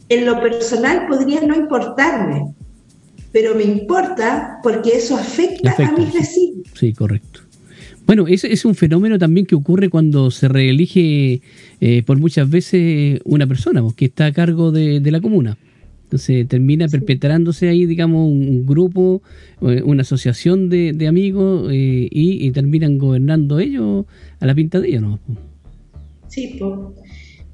en 0.09 0.27
lo 0.27 0.41
personal 0.41 1.07
podría 1.07 1.41
no 1.43 1.55
importarme, 1.57 2.55
pero 3.33 3.55
me 3.55 3.65
importa 3.65 4.59
porque 4.63 4.97
eso 4.97 5.17
afecta, 5.17 5.75
a 5.79 5.93
mis 5.93 6.13
vecinos. 6.13 6.69
Sí, 6.75 6.93
correcto. 6.93 7.41
Bueno, 8.11 8.27
ese 8.27 8.53
es 8.53 8.65
un 8.65 8.75
fenómeno 8.75 9.21
también 9.21 9.47
que 9.47 9.55
ocurre 9.55 9.89
cuando 9.89 10.33
se 10.33 10.49
reelige 10.49 11.43
eh, 11.81 12.03
por 12.03 12.19
muchas 12.19 12.51
veces 12.51 13.21
una 13.25 13.47
persona 13.47 13.83
pues, 13.83 13.95
que 13.95 14.07
está 14.07 14.27
a 14.27 14.33
cargo 14.33 14.73
de, 14.73 15.01
la 15.13 15.21
comuna. 15.21 15.57
Entonces 16.07 16.49
termina 16.49 16.89
perpetrándose 16.89 17.69
ahí, 17.69 17.87
digamos, 17.87 18.29
un, 18.29 18.67
grupo, 18.67 19.23
eh, 19.63 19.83
una 19.85 20.03
asociación 20.03 20.69
de, 20.69 21.07
amigos 21.07 21.71
eh, 21.73 22.09
y, 22.11 22.51
terminan 22.51 22.99
gobernando 22.99 23.61
ellos 23.61 24.07
a 24.41 24.47
la 24.47 24.57
pinta 24.57 24.81
de 24.81 24.89
ellos, 24.89 25.03
¿no? 25.03 25.21
Sí, 26.27 26.59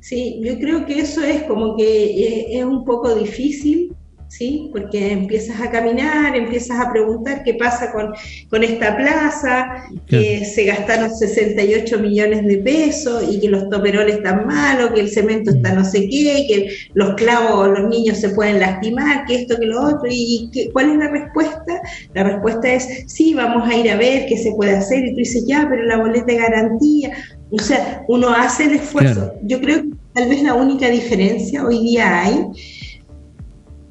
sí, 0.01 0.41
yo 0.43 0.59
creo 0.59 0.87
que 0.87 1.01
eso 1.01 1.23
es 1.23 1.43
como 1.43 1.77
que 1.77 2.59
es 2.59 2.65
un 2.65 2.83
poco 2.87 3.15
difícil 3.15 3.93
¿sí? 4.29 4.71
Porque 4.73 5.13
empiezas 5.13 5.61
a 5.61 5.71
caminar, 5.71 6.37
empiezas 6.37 6.79
a 6.81 6.93
preguntar 6.93 7.43
qué 7.45 7.55
pasa 7.55 7.93
con, 7.93 8.13
con 8.51 8.63
esta 8.63 8.97
plaza, 8.97 9.85
que 10.07 10.45
se 10.45 10.65
gastaron 10.65 11.15
68 11.15 11.99
millones 11.99 12.45
de 12.47 12.59
pesos 12.59 13.25
y 13.31 13.41
que 13.41 13.49
los 13.49 13.69
toperoles 13.69 14.17
están 14.17 14.47
malos, 14.47 14.91
que 14.93 15.01
el 15.01 15.11
cemento 15.11 15.51
está 15.51 15.75
no 15.75 15.85
sé 15.85 16.09
qué, 16.09 16.47
que 16.49 16.69
los 16.95 17.15
clavos, 17.15 17.79
los 17.79 17.89
niños 17.89 18.19
se 18.19 18.31
pueden 18.31 18.61
lastimar, 18.61 19.25
que 19.27 19.37
esto, 19.37 19.57
que 19.59 19.67
lo 19.67 19.83
otro. 19.83 20.09
¿Y 20.11 20.51
cuál 20.73 20.91
es 20.91 20.99
la 20.99 21.09
respuesta? 21.09 21.81
La 22.15 22.25
respuesta 22.25 22.73
es, 22.73 23.05
sí, 23.07 23.35
vamos 23.35 23.69
a 23.69 23.75
ir 23.75 23.91
a 23.91 23.97
ver 23.97 24.27
qué 24.27 24.37
se 24.37 24.53
puede 24.53 24.77
hacer. 24.77 25.05
Y 25.05 25.11
tú 25.11 25.17
dices, 25.17 25.45
ya, 25.47 25.67
pero 25.69 25.85
la 25.85 25.99
boleta 25.99 26.27
de 26.27 26.39
garantía. 26.39 27.13
O 27.51 27.59
sea, 27.59 28.05
uno 28.09 28.31
hace 28.31 28.65
el 28.65 28.73
esfuerzo. 28.75 29.33
Yo 29.43 29.61
creo 29.61 29.83
que 29.83 29.91
tal 30.15 30.29
vez 30.29 30.43
la 30.43 30.55
única 30.55 30.89
diferencia 30.89 31.65
hoy 31.65 31.79
día 31.81 32.25
hay 32.25 32.45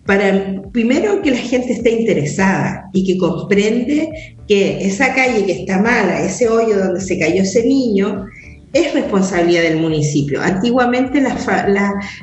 para 0.06 0.62
primero 0.72 1.22
que 1.22 1.32
la 1.32 1.38
gente 1.38 1.74
esté 1.74 2.02
interesada 2.02 2.89
y 2.94 3.06
que 3.06 3.18
comprende 3.18 4.10
que 4.48 4.86
esa 4.86 5.13
calle 5.13 5.46
que 5.46 5.62
está 5.62 5.82
mala, 5.82 6.24
ese 6.24 6.48
hoyo 6.48 6.78
donde 6.78 7.02
se 7.02 7.18
cayó 7.18 7.41
ese 7.41 7.65
niño, 7.65 8.26
es 8.74 8.94
responsabilidad 8.94 9.63
del 9.63 9.78
municipio. 9.78 10.41
Antiguamente 10.41 11.24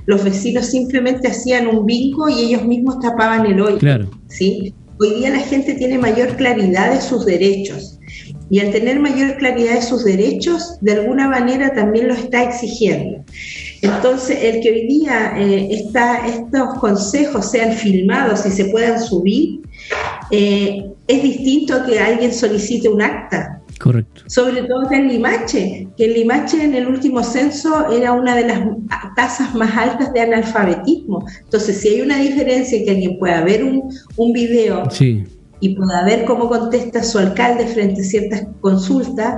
los 0.06 0.22
vecinos 0.22 0.66
simplemente 0.66 1.28
hacían 1.28 1.66
un 1.66 1.86
vinco 1.86 2.28
y 2.28 2.40
ellos 2.42 2.64
mismos 2.64 3.00
tapaban 3.00 3.46
el 3.46 3.60
hoyo. 3.60 3.78
Claro. 3.78 4.08
¿sí? 4.28 4.74
Hoy 5.00 5.14
día 5.14 5.30
la 5.30 5.40
gente 5.40 5.74
tiene 5.74 5.98
mayor 5.98 6.36
claridad 6.36 6.92
de 6.92 7.00
sus 7.00 7.24
derechos 7.24 7.98
y 8.52 8.60
al 8.60 8.70
tener 8.70 9.00
mayor 9.00 9.38
claridad 9.38 9.76
de 9.76 9.82
sus 9.82 10.04
derechos, 10.04 10.76
de 10.82 10.92
alguna 10.92 11.26
manera 11.26 11.72
también 11.74 12.08
lo 12.08 12.14
está 12.14 12.44
exigiendo. 12.44 13.24
Entonces, 13.82 14.38
el 14.40 14.60
que 14.60 14.70
hoy 14.70 14.86
día 14.86 15.34
eh, 15.36 15.68
estos 15.72 16.78
consejos 16.78 17.50
sean 17.50 17.72
filmados 17.72 18.46
y 18.46 18.50
se 18.50 18.66
puedan 18.66 19.00
subir, 19.00 19.60
eh, 20.30 20.84
es 21.08 21.22
distinto 21.22 21.84
que 21.84 21.98
alguien 21.98 22.32
solicite 22.32 22.88
un 22.88 23.02
acta. 23.02 23.60
Correcto. 23.80 24.22
Sobre 24.28 24.62
todo 24.62 24.88
en 24.92 25.08
Limache, 25.08 25.88
que 25.96 26.04
en 26.04 26.12
Limache 26.12 26.62
en 26.62 26.74
el 26.76 26.86
último 26.86 27.24
censo 27.24 27.90
era 27.90 28.12
una 28.12 28.36
de 28.36 28.46
las 28.46 28.60
tasas 29.16 29.52
más 29.56 29.76
altas 29.76 30.12
de 30.12 30.20
analfabetismo. 30.20 31.26
Entonces, 31.40 31.80
si 31.80 31.88
hay 31.88 32.00
una 32.02 32.18
diferencia 32.18 32.78
en 32.78 32.84
que 32.84 32.90
alguien 32.92 33.18
pueda 33.18 33.42
ver 33.42 33.64
un, 33.64 33.82
un 34.16 34.32
video 34.32 34.84
y 35.58 35.74
pueda 35.74 36.04
ver 36.04 36.24
cómo 36.24 36.48
contesta 36.48 37.02
su 37.02 37.18
alcalde 37.18 37.66
frente 37.66 38.02
a 38.02 38.04
ciertas 38.04 38.46
consultas, 38.60 39.34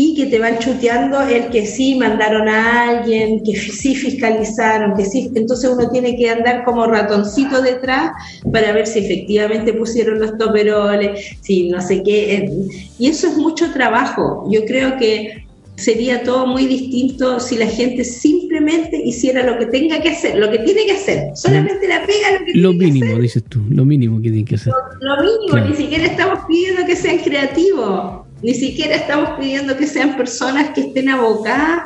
y 0.00 0.14
que 0.14 0.26
te 0.26 0.38
van 0.38 0.60
chuteando 0.60 1.20
el 1.22 1.48
que 1.48 1.66
sí 1.66 1.96
mandaron 1.96 2.48
a 2.48 2.88
alguien, 2.88 3.42
que 3.42 3.56
sí 3.56 3.96
fiscalizaron, 3.96 4.96
que 4.96 5.04
sí, 5.04 5.28
entonces 5.34 5.68
uno 5.68 5.90
tiene 5.90 6.16
que 6.16 6.30
andar 6.30 6.64
como 6.64 6.86
ratoncito 6.86 7.60
detrás 7.60 8.12
para 8.52 8.70
ver 8.70 8.86
si 8.86 9.00
efectivamente 9.00 9.72
pusieron 9.72 10.20
los 10.20 10.38
toperoles, 10.38 11.36
si 11.40 11.68
no 11.68 11.80
sé 11.80 12.04
qué, 12.04 12.36
eh, 12.36 12.50
y 12.96 13.08
eso 13.08 13.26
es 13.26 13.36
mucho 13.38 13.72
trabajo. 13.72 14.48
Yo 14.48 14.64
creo 14.66 14.96
que 14.98 15.44
sería 15.74 16.22
todo 16.22 16.46
muy 16.46 16.66
distinto 16.66 17.40
si 17.40 17.56
la 17.56 17.66
gente 17.66 18.04
simplemente 18.04 19.02
hiciera 19.04 19.42
lo 19.42 19.58
que 19.58 19.66
tenga 19.66 20.00
que 20.00 20.10
hacer, 20.10 20.36
lo 20.36 20.48
que 20.48 20.60
tiene 20.60 20.86
que 20.86 20.92
hacer, 20.92 21.30
solamente 21.34 21.88
la 21.88 22.06
pega 22.06 22.38
lo 22.38 22.46
que 22.46 22.52
lo 22.54 22.72
mínimo, 22.72 23.18
dices 23.18 23.42
tú, 23.48 23.64
lo 23.68 23.84
mínimo 23.84 24.18
que 24.22 24.30
tiene 24.30 24.44
que 24.44 24.54
hacer. 24.54 24.72
Lo, 25.00 25.16
mínimo, 25.16 25.68
ni 25.68 25.74
siquiera 25.74 26.04
estamos 26.04 26.38
pidiendo 26.46 26.86
que 26.86 26.94
sean 26.94 27.18
creativos. 27.18 28.27
Ni 28.42 28.54
siquiera 28.54 28.94
estamos 28.94 29.38
pidiendo 29.38 29.76
que 29.76 29.86
sean 29.86 30.16
personas 30.16 30.70
que 30.70 30.82
estén 30.82 31.08
abocadas 31.08 31.82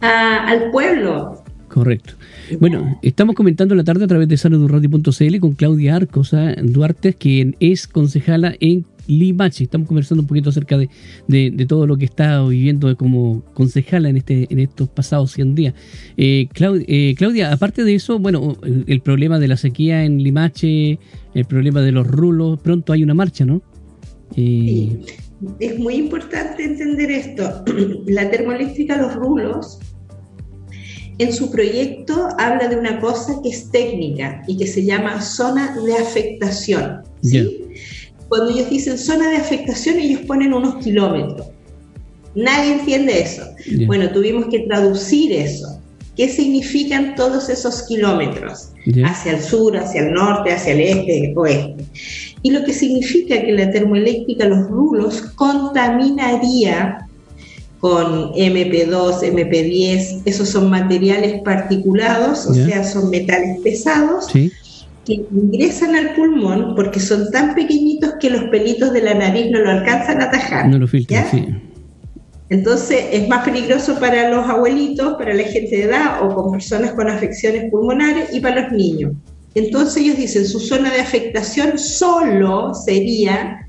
al 0.00 0.70
pueblo. 0.70 1.42
Correcto. 1.68 2.14
Bueno, 2.60 2.98
estamos 3.02 3.36
comentando 3.36 3.74
la 3.74 3.84
tarde 3.84 4.04
a 4.04 4.08
través 4.08 4.28
de 4.28 4.36
sanadurradio.cl 4.36 5.38
con 5.38 5.52
Claudia 5.52 5.96
Arcos 5.96 6.34
Duarte, 6.62 7.12
quien 7.12 7.56
es 7.60 7.86
concejala 7.86 8.54
en 8.60 8.86
Limache. 9.06 9.64
Estamos 9.64 9.86
conversando 9.86 10.22
un 10.22 10.28
poquito 10.28 10.50
acerca 10.50 10.78
de, 10.78 10.88
de, 11.26 11.66
todo 11.66 11.86
lo 11.86 11.96
que 11.96 12.06
está 12.06 12.42
viviendo 12.44 12.94
como 12.96 13.42
concejala 13.54 14.08
en 14.08 14.16
este 14.16 14.46
en 14.50 14.60
estos 14.60 14.88
pasados 14.88 15.32
100 15.32 15.54
días. 15.54 15.74
Eh, 16.16 16.48
eh, 16.56 17.14
Claudia, 17.16 17.52
aparte 17.52 17.84
de 17.84 17.94
eso, 17.94 18.18
bueno, 18.18 18.56
el, 18.86 19.00
problema 19.00 19.38
de 19.38 19.48
la 19.48 19.56
sequía 19.56 20.04
en 20.04 20.22
Limache, 20.22 20.98
el 21.34 21.44
problema 21.44 21.82
de 21.82 21.92
los 21.92 22.06
rulos, 22.06 22.60
pronto 22.60 22.92
hay 22.92 23.02
una 23.02 23.14
marcha, 23.14 23.44
¿no? 23.44 23.62
Eh, 24.36 25.00
sí. 25.04 25.27
Es 25.60 25.78
muy 25.78 25.94
importante 25.94 26.64
entender 26.64 27.10
esto. 27.10 27.64
La 28.06 28.30
termoeléctrica 28.30 28.96
Los 28.96 29.14
Rulos 29.14 29.78
en 31.18 31.32
su 31.32 31.50
proyecto 31.50 32.28
habla 32.38 32.68
de 32.68 32.76
una 32.76 33.00
cosa 33.00 33.40
que 33.42 33.50
es 33.50 33.70
técnica 33.70 34.42
y 34.46 34.56
que 34.56 34.66
se 34.66 34.84
llama 34.84 35.20
zona 35.20 35.76
de 35.84 35.94
afectación. 35.94 37.02
¿sí? 37.22 37.60
Cuando 38.28 38.50
ellos 38.50 38.70
dicen 38.70 38.96
zona 38.98 39.28
de 39.30 39.36
afectación, 39.36 39.98
ellos 39.98 40.20
ponen 40.22 40.54
unos 40.54 40.76
kilómetros. 40.76 41.48
Nadie 42.34 42.74
entiende 42.74 43.20
eso. 43.20 43.42
Bueno, 43.86 44.10
tuvimos 44.10 44.46
que 44.46 44.60
traducir 44.60 45.32
eso. 45.32 45.80
¿Qué 46.16 46.28
significan 46.28 47.14
todos 47.16 47.48
esos 47.48 47.82
kilómetros? 47.88 48.72
Hacia 49.04 49.32
el 49.32 49.40
sur, 49.42 49.76
hacia 49.76 50.02
el 50.02 50.12
norte, 50.12 50.52
hacia 50.52 50.72
el 50.72 50.80
este, 50.80 51.30
el 51.30 51.38
oeste. 51.38 51.84
Y 52.42 52.50
lo 52.50 52.64
que 52.64 52.72
significa 52.72 53.40
que 53.40 53.52
la 53.52 53.70
termoeléctrica, 53.70 54.46
los 54.46 54.68
rulos, 54.68 55.22
contaminaría 55.34 57.06
con 57.80 58.32
MP2, 58.32 59.22
MP10, 59.22 60.22
esos 60.24 60.48
son 60.48 60.70
materiales 60.70 61.40
particulados, 61.42 62.46
o 62.46 62.54
sea, 62.54 62.82
son 62.84 63.10
metales 63.10 63.60
pesados, 63.62 64.26
que 64.28 65.24
ingresan 65.32 65.94
al 65.94 66.14
pulmón 66.14 66.74
porque 66.74 67.00
son 67.00 67.30
tan 67.30 67.54
pequeñitos 67.54 68.14
que 68.20 68.30
los 68.30 68.44
pelitos 68.44 68.92
de 68.92 69.02
la 69.02 69.14
nariz 69.14 69.50
no 69.50 69.60
lo 69.60 69.70
alcanzan 69.70 70.20
a 70.20 70.26
atajar. 70.26 70.68
No 70.68 70.78
lo 70.78 70.86
filtran, 70.86 71.24
sí. 71.30 71.46
Entonces 72.50 73.04
es 73.12 73.28
más 73.28 73.44
peligroso 73.44 73.98
para 74.00 74.30
los 74.30 74.48
abuelitos, 74.48 75.14
para 75.18 75.34
la 75.34 75.44
gente 75.44 75.76
de 75.76 75.82
edad 75.84 76.22
o 76.22 76.34
con 76.34 76.52
personas 76.52 76.92
con 76.92 77.08
afecciones 77.08 77.70
pulmonares 77.70 78.34
y 78.34 78.40
para 78.40 78.62
los 78.62 78.72
niños. 78.72 79.12
Entonces 79.58 80.02
ellos 80.02 80.16
dicen 80.16 80.46
su 80.46 80.60
zona 80.60 80.92
de 80.92 81.00
afectación 81.00 81.78
solo 81.78 82.72
sería 82.74 83.66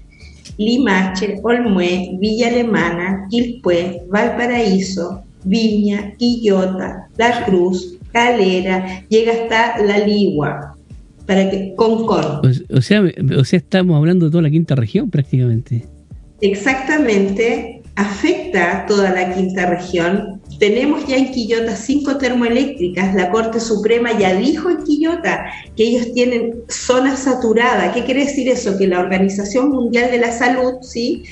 Limache, 0.58 1.40
Olmué, 1.42 2.18
Villa 2.20 2.50
Alemana, 2.50 3.28
Quilpué, 3.30 4.04
Valparaíso, 4.10 5.24
Viña, 5.46 6.14
Quillota, 6.18 7.08
La 7.18 7.46
Cruz, 7.46 7.98
Calera, 8.12 9.04
llega 9.08 9.34
hasta 9.34 9.84
La 9.84 10.00
Ligua, 10.00 10.76
para 11.26 11.50
que 11.50 11.74
Concord. 11.76 12.46
O, 12.72 12.82
sea, 12.82 13.04
o 13.38 13.44
sea, 13.46 13.58
estamos 13.58 13.96
hablando 13.96 14.26
de 14.26 14.32
toda 14.32 14.44
la 14.44 14.50
quinta 14.50 14.76
región 14.76 15.10
prácticamente. 15.10 15.86
Exactamente, 16.42 17.82
afecta 17.96 18.86
toda 18.88 19.12
la 19.12 19.34
quinta 19.34 19.66
región. 19.70 20.39
Tenemos 20.60 21.08
ya 21.08 21.16
en 21.16 21.32
Quillota 21.32 21.76
cinco 21.76 22.18
termoeléctricas. 22.18 23.16
La 23.16 23.32
Corte 23.32 23.60
Suprema 23.60 24.18
ya 24.18 24.36
dijo 24.36 24.70
en 24.70 24.84
Quillota 24.84 25.46
que 25.76 25.84
ellos 25.84 26.14
tienen 26.14 26.56
zona 26.68 27.16
saturada. 27.16 27.94
¿Qué 27.94 28.04
quiere 28.04 28.26
decir 28.26 28.50
eso? 28.50 28.78
Que 28.78 28.88
la 28.88 29.00
Organización 29.00 29.70
Mundial 29.70 30.12
de 30.12 30.18
la 30.18 30.32
Salud, 30.32 30.76
¿sí? 30.82 31.24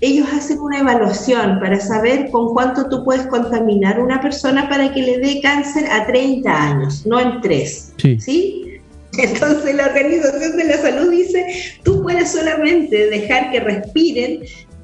Ellos 0.00 0.26
hacen 0.32 0.58
una 0.58 0.80
evaluación 0.80 1.60
para 1.60 1.78
saber 1.80 2.30
con 2.30 2.52
cuánto 2.52 2.88
tú 2.88 3.04
puedes 3.04 3.26
contaminar 3.26 3.98
a 3.98 4.02
una 4.02 4.20
persona 4.20 4.68
para 4.68 4.92
que 4.92 5.02
le 5.02 5.18
dé 5.18 5.40
cáncer 5.40 5.86
a 5.90 6.06
30 6.06 6.50
años, 6.50 7.06
no 7.06 7.20
en 7.20 7.40
3. 7.40 7.92
¿sí? 8.18 8.80
Entonces 9.18 9.74
la 9.74 9.86
Organización 9.86 10.56
de 10.56 10.64
la 10.64 10.78
Salud 10.78 11.10
dice, 11.10 11.44
tú 11.82 12.02
puedes 12.02 12.32
solamente 12.32 13.10
dejar 13.10 13.50
que 13.50 13.60
respiren 13.60 14.40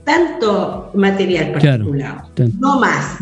tanto 0.08 0.90
material 0.94 1.52
particulado, 1.52 2.30
no 2.58 2.80
más. 2.80 3.18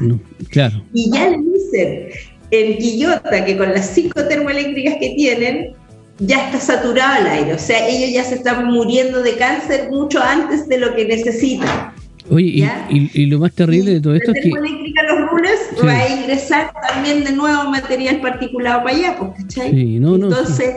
claro. 0.50 0.82
Y 0.94 1.10
ya 1.10 1.30
le 1.30 1.38
dicen 1.38 2.08
en 2.52 2.78
Quillota 2.78 3.44
que 3.44 3.56
con 3.56 3.72
las 3.72 3.90
cinco 3.90 4.22
termoeléctricas 4.24 4.94
que 5.00 5.14
tienen, 5.16 5.72
ya 6.20 6.46
está 6.46 6.60
saturado 6.60 7.22
el 7.22 7.26
aire, 7.26 7.54
o 7.54 7.58
sea, 7.58 7.88
ellos 7.88 8.12
ya 8.12 8.22
se 8.22 8.36
están 8.36 8.66
muriendo 8.66 9.22
de 9.22 9.34
cáncer 9.36 9.90
mucho 9.90 10.22
antes 10.22 10.68
de 10.68 10.78
lo 10.78 10.94
que 10.94 11.06
necesitan. 11.06 11.92
Oye, 12.30 12.68
y, 12.88 13.26
lo 13.26 13.38
más 13.40 13.52
terrible 13.52 13.92
de 13.94 14.00
todo 14.00 14.14
esto 14.14 14.32
es 14.32 14.42
que... 14.42 14.48
La 14.48 14.54
termoeléctrica 14.54 15.02
Los 15.02 15.30
Rules 15.30 15.60
va 15.84 15.92
a 15.92 16.08
ingresar 16.08 16.72
también 16.88 17.24
de 17.24 17.32
nuevo 17.32 17.70
material 17.70 18.20
particulado 18.20 18.84
para 18.84 18.96
allá, 18.96 19.16
pues, 19.18 19.30
¿cachai? 19.42 19.70
Sí, 19.72 19.98
no, 19.98 20.16
no, 20.16 20.28
Entonces... 20.28 20.76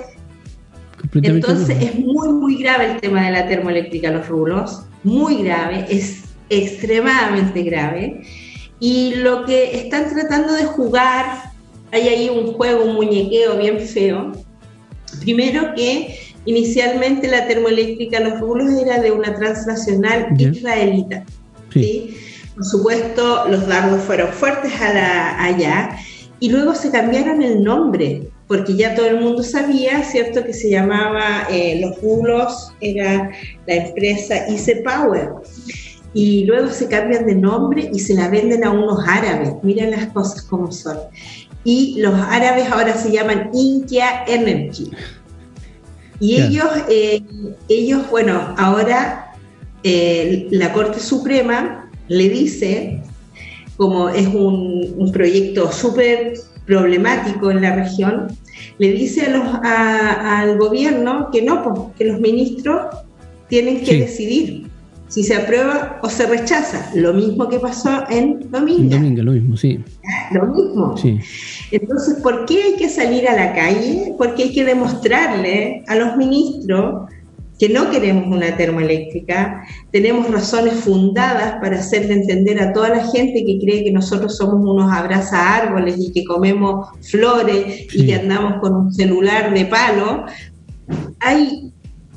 Entonces 1.13 1.77
es 1.81 1.95
muy, 1.97 2.29
muy 2.29 2.61
grave 2.61 2.91
el 2.91 2.99
tema 2.99 3.25
de 3.25 3.31
la 3.31 3.47
termoeléctrica 3.47 4.11
Los 4.11 4.27
Rulos, 4.27 4.83
muy 5.03 5.43
grave, 5.43 5.85
es 5.89 6.23
extremadamente 6.49 7.63
grave. 7.63 8.21
Y 8.79 9.15
lo 9.15 9.45
que 9.45 9.77
están 9.77 10.09
tratando 10.09 10.53
de 10.53 10.65
jugar, 10.65 11.51
hay 11.91 12.07
ahí 12.07 12.29
un 12.29 12.53
juego, 12.53 12.85
un 12.85 12.95
muñequeo 12.95 13.57
bien 13.57 13.79
feo. 13.79 14.31
Primero 15.19 15.73
que 15.75 16.17
inicialmente 16.45 17.27
la 17.27 17.47
termoeléctrica 17.47 18.19
Los 18.19 18.39
Rulos 18.39 18.71
era 18.81 18.99
de 19.01 19.11
una 19.11 19.35
transnacional 19.35 20.27
israelita. 20.37 21.25
Por 22.55 22.65
supuesto, 22.65 23.47
los 23.47 23.67
dardos 23.67 24.01
fueron 24.03 24.29
fuertes 24.29 24.71
allá 24.81 25.97
y 26.39 26.49
luego 26.49 26.73
se 26.75 26.91
cambiaron 26.91 27.41
el 27.41 27.63
nombre 27.63 28.29
porque 28.49 28.75
ya 28.75 28.95
todo 28.95 29.05
el 29.05 29.21
mundo 29.21 29.43
sabía, 29.43 30.03
¿cierto?, 30.03 30.43
que 30.43 30.53
se 30.53 30.71
llamaba 30.71 31.47
eh, 31.51 31.79
Los 31.81 32.01
Bulos, 32.01 32.73
era 32.81 33.29
la 33.67 33.75
empresa 33.75 34.49
IC 34.49 34.83
Power. 34.83 35.29
Y 36.15 36.45
luego 36.45 36.67
se 36.71 36.87
cambian 36.87 37.27
de 37.27 37.35
nombre 37.35 37.91
y 37.93 37.99
se 37.99 38.15
la 38.15 38.27
venden 38.27 38.63
a 38.63 38.71
unos 38.71 39.07
árabes. 39.07 39.53
Miren 39.61 39.91
las 39.91 40.07
cosas 40.07 40.41
como 40.41 40.71
son. 40.71 40.97
Y 41.63 42.01
los 42.01 42.15
árabes 42.15 42.71
ahora 42.71 42.95
se 42.95 43.11
llaman 43.11 43.51
India 43.53 44.23
Energy. 44.25 44.89
Y 46.19 46.41
ellos, 46.41 46.69
eh, 46.89 47.21
ellos, 47.67 48.09
bueno, 48.09 48.55
ahora 48.57 49.31
eh, 49.83 50.47
la 50.49 50.73
Corte 50.73 50.99
Suprema 50.99 51.87
le 52.07 52.29
dice, 52.29 53.03
como 53.77 54.09
es 54.09 54.25
un, 54.25 54.95
un 54.97 55.11
proyecto 55.11 55.71
súper 55.71 56.33
problemático 56.69 57.49
en 57.49 57.63
la 57.63 57.75
región, 57.75 58.27
le 58.77 58.91
dice 58.91 59.25
a 59.25 59.29
los, 59.31 59.47
al 59.63 60.57
gobierno 60.59 61.29
que 61.31 61.41
no, 61.41 61.91
que 61.97 62.05
los 62.05 62.19
ministros 62.19 62.95
tienen 63.47 63.83
que 63.83 64.01
decidir 64.01 64.67
si 65.07 65.23
se 65.23 65.35
aprueba 65.35 65.99
o 66.03 66.09
se 66.09 66.27
rechaza. 66.27 66.91
Lo 66.93 67.11
mismo 67.15 67.49
que 67.49 67.59
pasó 67.59 68.03
en 68.11 68.51
Domingo. 68.51 68.95
Domingo, 68.95 69.23
lo 69.23 69.31
mismo, 69.31 69.57
sí. 69.57 69.79
Lo 70.31 70.45
mismo. 70.45 70.95
Sí. 70.95 71.17
Entonces, 71.71 72.21
¿por 72.21 72.45
qué 72.45 72.61
hay 72.61 72.75
que 72.75 72.87
salir 72.87 73.27
a 73.27 73.35
la 73.35 73.53
calle? 73.55 74.13
Porque 74.19 74.43
hay 74.43 74.53
que 74.53 74.63
demostrarle 74.63 75.83
a 75.87 75.95
los 75.95 76.15
ministros 76.17 77.09
que 77.59 77.67
no 77.67 77.91
queremos 77.91 78.25
una 78.27 78.55
termoeléctrica, 78.55 79.63
tenemos 79.91 80.31
razones 80.31 80.75
fundadas 80.75 81.55
para 81.61 81.79
hacerle 81.79 82.13
entender 82.13 82.59
a 82.61 82.71
toda 82.71 82.89
la 82.89 83.05
gente 83.11 83.43
que 83.45 83.59
cree 83.59 83.83
que 83.83 83.91
nosotros 83.91 84.37
somos 84.37 84.65
unos 84.65 84.89
abraza 84.91 85.57
árboles 85.57 85.95
y 85.99 86.11
que 86.13 86.23
comemos 86.23 86.87
flores 87.01 87.93
y 87.93 88.05
que 88.05 88.15
andamos 88.15 88.61
con 88.61 88.75
un 88.75 88.93
celular 88.93 89.53
de 89.53 89.65
palo. 89.65 90.25
Hay 91.19 91.73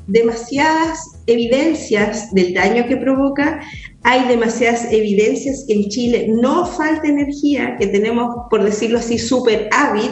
demasiadas 0.07 1.21
evidencias 1.27 2.33
del 2.33 2.53
daño 2.53 2.85
que 2.87 2.97
provoca, 2.97 3.59
hay 4.03 4.27
demasiadas 4.27 4.91
evidencias 4.91 5.63
que 5.65 5.73
en 5.73 5.89
Chile 5.89 6.27
no 6.29 6.65
falta 6.65 7.07
energía, 7.07 7.75
que 7.79 7.87
tenemos, 7.87 8.35
por 8.49 8.63
decirlo 8.63 8.99
así, 8.99 9.17
súper 9.17 9.69
hábil, 9.71 10.11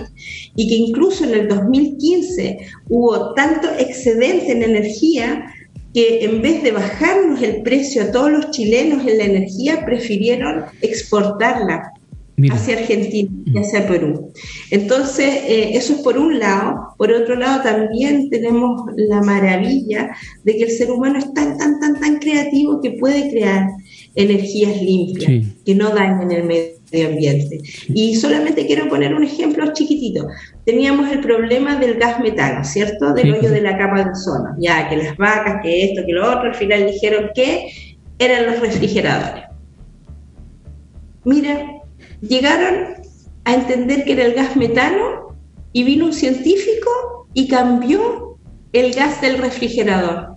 y 0.56 0.68
que 0.70 0.76
incluso 0.76 1.26
en 1.26 1.34
el 1.34 1.48
2015 1.48 2.58
hubo 2.90 3.34
tanto 3.34 3.70
excedente 3.78 4.52
en 4.52 4.64
energía 4.64 5.54
que 5.94 6.24
en 6.24 6.42
vez 6.42 6.64
de 6.64 6.72
bajarnos 6.72 7.42
el 7.42 7.64
precio 7.64 8.04
a 8.04 8.12
todos 8.12 8.32
los 8.32 8.52
chilenos 8.52 9.06
en 9.06 9.18
la 9.18 9.26
energía, 9.26 9.84
prefirieron 9.86 10.64
exportarla 10.82 11.92
hacia 12.50 12.78
Argentina 12.78 13.30
y 13.46 13.58
hacia 13.58 13.88
Perú. 13.88 14.32
Entonces, 14.72 15.28
eh, 15.28 15.72
eso 15.74 15.94
es 15.94 16.02
por 16.02 16.18
un 16.18 16.40
lado. 16.40 16.96
Por 16.98 17.12
otro 17.12 17.36
lado, 17.36 17.62
también 17.62 18.30
tenemos 18.30 18.82
la 18.96 19.22
maravilla 19.22 20.16
de 20.44 20.56
que 20.56 20.64
el 20.64 20.72
ser 20.72 20.92
humano 20.92 21.20
es 21.20 21.32
tan, 21.34 21.58
tan, 21.58 21.80
tan, 21.80 22.00
tan 22.00 22.20
creativo 22.20 22.82
que 22.82 22.92
puede 22.92 23.30
crear 23.30 23.68
energías 24.16 24.82
limpias, 24.82 25.48
que 25.66 25.76
no 25.76 25.90
dañen 25.90 26.32
el 26.32 26.44
medio 26.44 27.08
ambiente. 27.08 27.62
Y 27.94 28.16
solamente 28.16 28.66
quiero 28.66 28.90
poner 28.90 29.14
un 29.14 29.24
ejemplo 29.24 29.72
chiquitito. 29.74 30.28
Teníamos 30.66 31.12
el 31.12 31.22
problema 31.22 31.78
del 31.78 31.96
gas 31.96 32.20
metano, 32.20 32.64
¿cierto? 32.64 33.14
Del 33.14 33.34
hoyo 33.34 33.50
de 33.50 33.62
la 33.62 33.78
capa 33.78 34.04
de 34.04 34.12
ozono. 34.12 34.56
Ya, 34.60 34.90
que 34.90 34.98
las 34.98 35.18
vacas, 35.18 35.62
que 35.64 35.86
esto, 35.86 36.02
que 36.06 36.14
lo 36.14 36.30
otro, 36.30 36.50
al 36.50 36.56
final 36.56 36.86
dijeron 36.92 37.30
que 37.34 37.68
eran 38.20 38.46
los 38.46 38.60
refrigeradores. 38.60 39.46
Mira, 41.24 41.82
llegaron 42.22 42.96
a 43.46 43.54
entender 43.54 44.04
que 44.04 44.14
era 44.14 44.26
el 44.26 44.34
gas 44.34 44.56
metano 44.56 45.36
y 45.72 45.84
vino 45.84 46.06
un 46.06 46.14
científico 46.14 47.28
y 47.34 47.48
cambió 47.48 48.38
el 48.74 48.94
gas 48.94 49.22
del 49.22 49.38
refrigerador. 49.38 50.31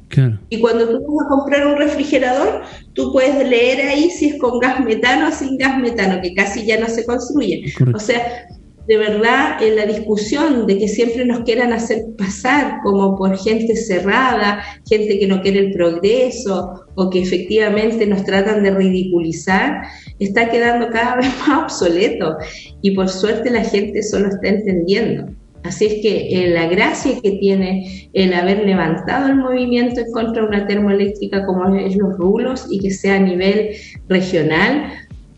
Y 0.49 0.61
cuando 0.61 0.87
tú 0.87 1.17
vas 1.17 1.27
a 1.27 1.29
comprar 1.29 1.67
un 1.67 1.77
refrigerador, 1.77 2.62
tú 2.93 3.12
puedes 3.12 3.49
leer 3.49 3.87
ahí 3.87 4.11
si 4.11 4.31
es 4.31 4.38
con 4.38 4.59
gas 4.61 4.81
metano 4.81 5.29
o 5.29 5.33
sin 5.33 5.59
gas 5.59 5.79
metano, 5.79 6.21
que 6.23 6.35
casi 6.35 6.64
ya 6.64 6.79
no 6.79 6.88
se 6.88 7.05
construye. 7.05 7.64
O 7.95 7.99
sea, 7.99 8.47
de 8.87 8.99
verdad, 8.99 9.62
en 9.62 9.77
la 9.77 9.87
discusión 9.87 10.67
de 10.67 10.79
que 10.79 10.88
siempre 10.88 11.25
nos 11.25 11.40
quieran 11.40 11.73
hacer 11.73 12.05
pasar 12.19 12.81
como 12.83 13.17
por 13.17 13.37
gente 13.38 13.75
cerrada, 13.77 14.62
gente 14.87 15.19
que 15.19 15.27
no 15.27 15.40
quiere 15.40 15.61
el 15.61 15.73
progreso 15.73 16.85
o 16.95 17.09
que 17.09 17.23
efectivamente 17.23 18.07
nos 18.07 18.25
tratan 18.25 18.62
de 18.62 18.73
ridiculizar, 18.73 19.83
está 20.19 20.51
quedando 20.51 20.90
cada 20.90 21.17
vez 21.21 21.29
más 21.49 21.64
obsoleto. 21.64 22.37
Y 22.83 22.90
por 22.95 23.09
suerte 23.09 23.51
la 23.51 23.64
gente 23.64 24.03
solo 24.03 24.29
está 24.29 24.49
entendiendo. 24.49 25.35
Así 25.64 25.87
es 25.87 25.94
que 26.03 26.29
eh, 26.29 26.50
la 26.50 26.66
gracia 26.66 27.12
que 27.22 27.33
tiene 27.33 28.11
el 28.12 28.35
haber 28.35 28.66
levantado 28.66 29.29
el 29.29 29.37
movimiento 29.37 30.00
en 30.00 30.12
contra 30.12 30.42
de 30.42 30.48
una 30.48 30.66
termoeléctrica 30.66 31.46
como 31.46 31.74
es 31.74 31.96
los 31.96 32.18
rulos 32.18 32.66
y 32.70 32.81
que 32.81 32.90
sea 32.90 33.16
a 33.16 33.20
nivel 33.20 33.70
regional, 34.07 34.92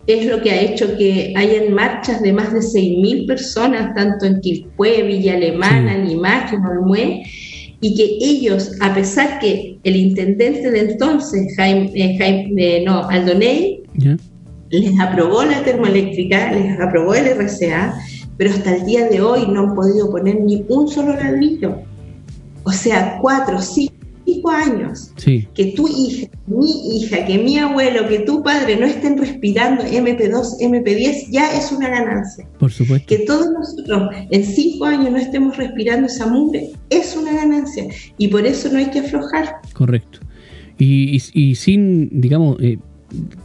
es 0.09 0.27
lo 0.27 0.43
que 0.43 0.51
ha 0.51 0.61
hecho 0.61 0.97
que 0.99 1.33
hayan 1.37 1.73
marchas 1.73 2.23
de 2.23 2.33
más 2.33 2.53
de 2.53 2.59
6.000 2.59 3.27
personas, 3.27 3.95
tanto 3.95 4.27
en 4.27 4.41
Quilpué, 4.41 5.03
Villa 5.03 5.35
Alemana, 5.35 5.97
Limache, 5.99 6.57
Olmué, 6.57 7.23
y 7.81 7.95
que 7.95 8.19
ellos, 8.21 8.73
a 8.81 8.95
pesar 8.95 9.39
que 9.39 9.79
el 9.85 9.95
intendente 9.95 10.71
de 10.73 10.81
entonces, 10.81 11.55
Jaime, 11.57 11.91
eh, 11.95 12.17
Jaime 12.19 12.83
no, 12.85 13.09
Aldoney, 13.09 13.83
les 14.71 15.01
aprobó 15.01 15.45
la 15.45 15.63
termoeléctrica, 15.63 16.53
les 16.53 16.81
aprobó 16.81 17.15
el 17.15 17.27
RCA, 17.27 17.95
pero 18.37 18.51
hasta 18.51 18.77
el 18.77 18.87
día 18.87 19.09
de 19.09 19.21
hoy 19.21 19.47
no 19.49 19.61
han 19.61 19.75
podido 19.75 20.11
poner 20.11 20.41
ni 20.41 20.65
un 20.69 20.89
solo 20.89 21.15
ladrillo. 21.15 21.83
O 22.65 22.73
sea, 22.73 23.19
cuatro, 23.21 23.61
cinco 23.61 24.51
años, 24.51 25.13
que 25.17 25.73
tu 25.77 25.87
hija, 25.89 26.29
mi 26.47 26.97
hija, 26.97 27.25
que 27.25 27.39
mi 27.39 27.59
abuelo, 27.59 28.09
que 28.09 28.21
tu 28.21 28.43
padre 28.43 28.77
no 28.77 28.87
estén 28.87 29.17
respirando 29.19 29.85
MP2, 29.85 30.59
MP10, 30.61 31.31
ya 31.31 31.57
es 31.57 31.71
una 31.71 31.89
ganancia. 31.89 32.49
Por 32.59 32.73
supuesto. 32.73 33.07
Que 33.07 33.25
todos 33.25 33.51
nosotros 33.53 34.11
en 34.31 34.45
cinco 34.45 34.85
años 34.87 35.13
no 35.13 35.17
estemos 35.17 35.57
respirando 35.57 36.07
esa 36.07 36.27
mugre, 36.27 36.73
es 36.91 37.17
una 37.17 37.33
ganancia. 37.35 37.87
Y 38.19 38.29
por 38.29 38.45
eso 38.45 38.69
no 38.71 38.79
hay 38.79 38.91
que 38.91 39.01
aflojar. 39.01 39.57
Correcto. 39.73 40.21
Y, 40.79 41.55
sin, 41.55 42.21
digamos, 42.21 42.57
eh, 42.61 42.79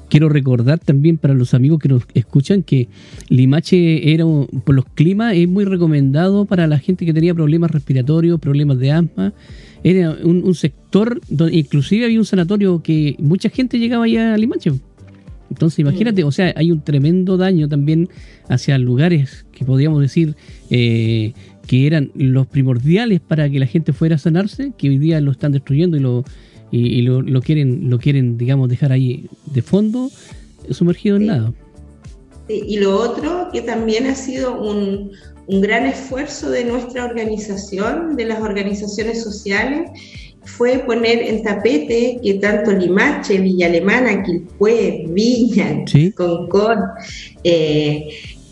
quiero 0.10 0.30
recordar 0.30 0.80
también 0.80 1.18
para 1.18 1.34
los 1.34 1.54
amigos 1.54 1.80
que 1.80 1.90
nos 1.90 2.04
escuchan 2.14 2.64
que 2.64 2.88
Limache 3.30 4.14
era 4.14 4.26
por 4.26 4.76
los 4.76 4.86
climas 4.86 5.34
es 5.36 5.48
muy 5.48 5.66
recomendado 5.66 6.46
para 6.46 6.68
la 6.68 6.80
gente 6.80 7.06
que 7.06 7.14
tenía 7.14 7.34
problemas 7.34 7.72
respiratorios, 7.72 8.40
problemas 8.40 8.80
de 8.80 8.92
asma. 8.92 9.34
Era 9.84 10.12
un, 10.24 10.54
sector 10.54 11.22
donde 11.30 11.58
inclusive 11.58 12.06
había 12.06 12.20
un 12.20 12.26
sanatorio 12.26 12.84
que 12.84 13.16
mucha 13.20 13.50
gente 13.50 13.80
llegaba 13.80 14.06
allá 14.06 14.34
a 14.34 14.38
Limache. 14.38 14.72
Entonces 15.50 15.80
imagínate, 15.80 16.24
o 16.24 16.32
sea, 16.32 16.54
hay 16.56 16.72
un 16.72 16.82
tremendo 16.82 17.36
daño 17.36 17.68
también 17.68 18.08
hacia 18.48 18.78
lugares 18.78 19.46
que 19.52 19.66
podríamos 19.66 20.00
decir 20.02 20.36
eh, 20.70 21.34
que 21.68 21.88
eran 21.88 22.12
los 22.16 22.48
primordiales 22.48 23.20
para 23.20 23.50
que 23.50 23.60
la 23.60 23.66
gente 23.66 23.92
fuera 23.92 24.16
a 24.16 24.20
sanarse, 24.20 24.72
que 24.78 24.90
hoy 24.90 24.98
día 24.98 25.20
lo 25.20 25.32
están 25.32 25.52
destruyendo 25.52 25.98
y 25.98 26.00
lo 26.00 26.24
y, 26.72 27.02
lo, 27.02 27.42
quieren, 27.42 27.90
lo 27.90 28.00
quieren, 28.00 28.38
digamos, 28.38 28.70
dejar 28.70 28.92
ahí 28.92 29.28
de 29.46 29.62
fondo, 29.62 30.10
sumergido 30.70 31.18
en 31.18 31.26
nada. 31.28 31.54
y 32.48 32.78
lo 32.78 32.98
otro 32.98 33.50
que 33.52 33.62
también 33.62 34.08
ha 34.08 34.16
sido 34.16 34.62
un, 34.62 35.12
un 35.48 35.62
gran 35.62 35.86
esfuerzo 35.86 36.50
de 36.50 36.64
nuestra 36.64 37.06
organización, 37.06 38.16
de 38.16 38.26
las 38.26 38.42
organizaciones 38.42 39.22
sociales, 39.22 39.90
fue 40.44 40.80
poner 40.80 41.22
en 41.22 41.44
tapete 41.44 42.20
que 42.24 42.36
tanto 42.36 42.72
Limache, 42.72 43.40
Villa 43.40 43.68
Alemana, 43.68 44.24
Quilpué, 44.24 45.06
Viña, 45.10 45.84
Concord, 46.16 46.80
eh, 47.44 48.08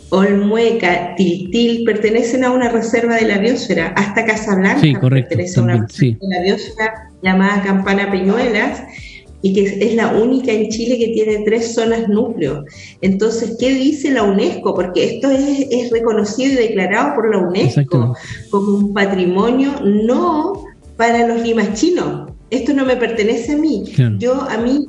Olmueca, 0.09 1.15
Tiltil, 1.15 1.83
pertenecen 1.85 2.43
a 2.43 2.51
una 2.51 2.69
reserva 2.69 3.15
de 3.15 3.27
la 3.27 3.37
biosfera, 3.37 3.93
hasta 3.95 4.25
Casablanca 4.25 4.81
sí, 4.81 4.93
correcto, 4.93 5.29
pertenece 5.29 5.59
a 5.59 5.63
una 5.63 5.85
reserva 5.85 6.17
de 6.21 6.35
la 6.35 6.41
biosfera 6.41 6.93
llamada 7.21 7.61
Campana 7.61 8.11
Peñuelas, 8.11 8.81
y 9.41 9.53
que 9.53 9.85
es 9.85 9.95
la 9.95 10.13
única 10.13 10.51
en 10.51 10.69
Chile 10.69 10.97
que 10.97 11.09
tiene 11.09 11.43
tres 11.45 11.73
zonas 11.73 12.09
núcleo. 12.09 12.65
Entonces, 13.01 13.55
¿qué 13.59 13.73
dice 13.73 14.11
la 14.11 14.23
UNESCO? 14.23 14.75
Porque 14.75 15.15
esto 15.15 15.31
es, 15.31 15.89
reconocido 15.91 16.53
y 16.53 16.67
declarado 16.67 17.15
por 17.15 17.33
la 17.33 17.39
UNESCO 17.39 18.15
como 18.49 18.77
un 18.77 18.93
patrimonio 18.93 19.79
no 19.83 20.65
para 20.97 21.27
los 21.27 21.41
limachinos. 21.41 22.31
Esto 22.49 22.73
no 22.73 22.85
me 22.85 22.97
pertenece 22.97 23.53
a 23.53 23.57
mí. 23.57 23.85
Yo, 24.17 24.41
a 24.41 24.57
mí, 24.57 24.87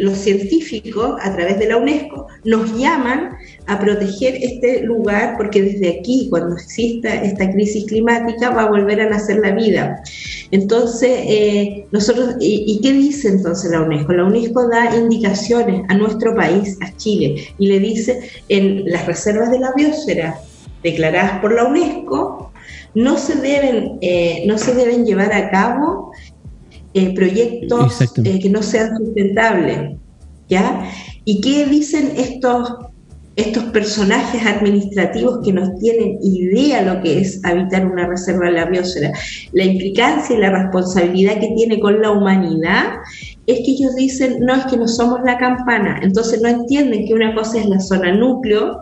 los 0.00 0.18
científicos, 0.18 1.16
a 1.22 1.34
través 1.34 1.58
de 1.58 1.68
la 1.68 1.76
UNESCO, 1.76 2.26
nos 2.44 2.76
llaman 2.78 3.36
a 3.66 3.78
proteger 3.78 4.36
este 4.40 4.82
lugar 4.82 5.34
porque 5.36 5.62
desde 5.62 5.98
aquí, 5.98 6.28
cuando 6.30 6.56
exista 6.56 7.22
esta 7.22 7.50
crisis 7.50 7.84
climática, 7.86 8.50
va 8.50 8.62
a 8.62 8.70
volver 8.70 9.00
a 9.00 9.10
nacer 9.10 9.38
la 9.38 9.52
vida. 9.52 10.02
Entonces, 10.50 11.10
eh, 11.24 11.86
nosotros, 11.92 12.36
y, 12.40 12.80
qué 12.82 12.92
dice 12.92 13.28
entonces 13.28 13.70
la 13.70 13.82
UNESCO? 13.82 14.12
La 14.12 14.24
UNESCO 14.24 14.68
da 14.68 14.96
indicaciones 14.96 15.82
a 15.88 15.94
nuestro 15.94 16.34
país, 16.34 16.78
a 16.80 16.96
Chile, 16.96 17.48
y 17.58 17.66
le 17.68 17.78
dice 17.80 18.20
en 18.48 18.84
las 18.90 19.06
reservas 19.06 19.50
de 19.50 19.58
la 19.58 19.72
biosfera 19.76 20.40
declaradas 20.82 21.40
por 21.40 21.52
la 21.52 21.64
UNESCO, 21.64 22.52
no 22.94 23.16
se 23.18 23.36
deben, 23.36 23.98
eh, 24.00 24.44
no 24.46 24.58
se 24.58 24.74
deben 24.74 25.04
llevar 25.04 25.32
a 25.32 25.50
cabo 25.50 26.12
eh, 26.94 27.14
proyectos 27.14 28.00
eh, 28.24 28.38
que 28.40 28.50
no 28.50 28.62
sean 28.62 28.96
sustentables. 28.96 29.98
¿ya? 30.48 30.90
¿Y 31.24 31.40
qué 31.40 31.66
dicen 31.66 32.12
estos, 32.16 32.72
estos 33.36 33.64
personajes 33.64 34.44
administrativos 34.46 35.40
que 35.44 35.52
nos 35.52 35.78
tienen 35.78 36.18
idea 36.22 36.82
lo 36.82 37.02
que 37.02 37.20
es 37.20 37.44
habitar 37.44 37.86
una 37.86 38.06
reserva 38.06 38.46
de 38.46 38.52
la 38.52 38.64
biosfera? 38.66 39.12
La 39.52 39.64
implicancia 39.64 40.36
y 40.36 40.40
la 40.40 40.50
responsabilidad 40.50 41.40
que 41.40 41.52
tiene 41.56 41.78
con 41.80 42.00
la 42.00 42.10
humanidad 42.10 42.94
es 43.46 43.58
que 43.58 43.72
ellos 43.72 43.94
dicen, 43.94 44.40
no, 44.40 44.54
es 44.54 44.66
que 44.66 44.76
no 44.76 44.88
somos 44.88 45.20
la 45.24 45.38
campana, 45.38 46.00
entonces 46.02 46.40
no 46.42 46.48
entienden 46.48 47.06
que 47.06 47.14
una 47.14 47.34
cosa 47.34 47.58
es 47.58 47.66
la 47.66 47.80
zona 47.80 48.12
núcleo, 48.14 48.78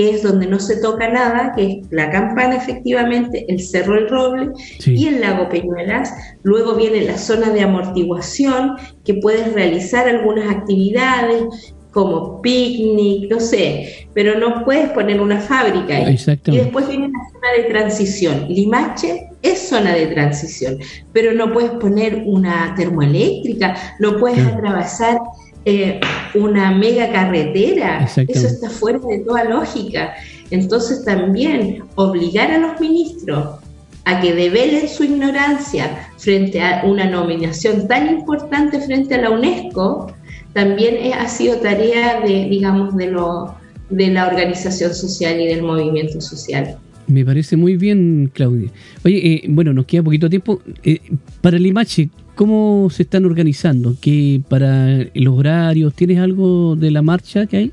que 0.00 0.08
es 0.08 0.22
donde 0.22 0.46
no 0.46 0.58
se 0.58 0.76
toca 0.76 1.10
nada, 1.10 1.52
que 1.54 1.66
es 1.66 1.78
la 1.90 2.10
campana 2.10 2.56
efectivamente, 2.56 3.44
el 3.48 3.60
Cerro 3.60 3.98
El 3.98 4.08
Roble 4.08 4.48
y 4.86 5.08
el 5.08 5.20
lago 5.20 5.50
Peñuelas. 5.50 6.14
Luego 6.42 6.74
viene 6.74 7.02
la 7.02 7.18
zona 7.18 7.50
de 7.50 7.60
amortiguación, 7.60 8.76
que 9.04 9.14
puedes 9.14 9.52
realizar 9.52 10.08
algunas 10.08 10.50
actividades 10.50 11.74
como 11.90 12.40
picnic, 12.40 13.30
no 13.30 13.40
sé, 13.40 14.08
pero 14.14 14.38
no 14.38 14.64
puedes 14.64 14.88
poner 14.90 15.20
una 15.20 15.38
fábrica 15.38 15.96
ahí. 15.96 16.16
Y 16.46 16.56
después 16.56 16.88
viene 16.88 17.08
la 17.08 17.30
zona 17.32 17.52
de 17.58 17.64
transición. 17.64 18.46
Limache 18.48 19.28
es 19.42 19.68
zona 19.68 19.92
de 19.92 20.06
transición, 20.06 20.78
pero 21.12 21.34
no 21.34 21.52
puedes 21.52 21.72
poner 21.72 22.22
una 22.24 22.74
termoeléctrica, 22.74 23.76
no 23.98 24.16
puedes 24.16 24.46
atravesar 24.46 25.18
eh, 25.64 26.00
una 26.34 26.70
mega 26.72 27.12
carretera. 27.12 28.04
Eso 28.04 28.46
está 28.46 28.70
fuera 28.70 28.98
de 28.98 29.18
toda 29.20 29.44
lógica. 29.44 30.14
Entonces 30.50 31.04
también 31.04 31.84
obligar 31.94 32.50
a 32.50 32.58
los 32.58 32.80
ministros 32.80 33.58
a 34.04 34.20
que 34.20 34.34
develen 34.34 34.88
su 34.88 35.04
ignorancia 35.04 36.08
frente 36.16 36.62
a 36.62 36.82
una 36.84 37.08
nominación 37.08 37.86
tan 37.86 38.08
importante 38.08 38.80
frente 38.80 39.14
a 39.14 39.22
la 39.22 39.30
UNESCO, 39.30 40.12
también 40.52 41.12
ha 41.12 41.28
sido 41.28 41.56
tarea 41.58 42.20
de, 42.20 42.48
digamos, 42.48 42.96
de, 42.96 43.10
lo, 43.10 43.54
de 43.90 44.08
la 44.08 44.26
organización 44.26 44.94
social 44.94 45.40
y 45.40 45.46
del 45.46 45.62
movimiento 45.62 46.20
social. 46.20 46.76
Me 47.06 47.24
parece 47.24 47.56
muy 47.56 47.76
bien, 47.76 48.30
Claudia. 48.32 48.70
Oye, 49.04 49.34
eh, 49.34 49.42
bueno, 49.48 49.72
nos 49.72 49.86
queda 49.86 50.02
poquito 50.02 50.30
tiempo. 50.30 50.60
Eh, 50.84 51.00
para 51.40 51.56
el 51.56 51.66
IMACHE, 51.66 52.08
¿cómo 52.40 52.88
se 52.88 53.02
están 53.02 53.26
organizando? 53.26 53.96
¿Qué 54.00 54.40
para 54.48 55.04
los 55.12 55.38
horarios? 55.38 55.92
¿Tienes 55.92 56.18
algo 56.20 56.74
de 56.74 56.90
la 56.90 57.02
marcha 57.02 57.44
que 57.44 57.56
hay? 57.58 57.72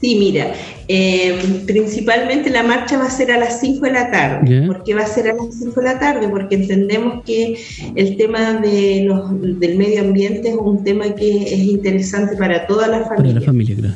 Sí, 0.00 0.16
mira, 0.18 0.52
eh, 0.88 1.38
principalmente 1.64 2.50
la 2.50 2.64
marcha 2.64 2.98
va 2.98 3.04
a 3.04 3.10
ser 3.10 3.30
a 3.30 3.38
las 3.38 3.60
5 3.60 3.86
de 3.86 3.92
la 3.92 4.10
tarde. 4.10 4.66
¿Por 4.66 4.82
qué 4.82 4.94
va 4.94 5.02
a 5.02 5.06
ser 5.06 5.28
a 5.28 5.34
las 5.34 5.54
5 5.60 5.80
de 5.80 5.86
la 5.86 5.96
tarde? 6.00 6.26
Porque 6.28 6.56
entendemos 6.56 7.22
que 7.24 7.56
el 7.94 8.16
tema 8.16 8.54
de 8.54 9.04
los, 9.04 9.40
del 9.60 9.78
medio 9.78 10.00
ambiente 10.00 10.48
es 10.48 10.56
un 10.56 10.82
tema 10.82 11.14
que 11.14 11.42
es 11.44 11.60
interesante 11.60 12.36
para 12.36 12.66
toda 12.66 12.88
la 12.88 13.04
familia. 13.04 13.16
Para 13.16 13.32
la 13.34 13.40
familia, 13.42 13.76
claro 13.76 13.94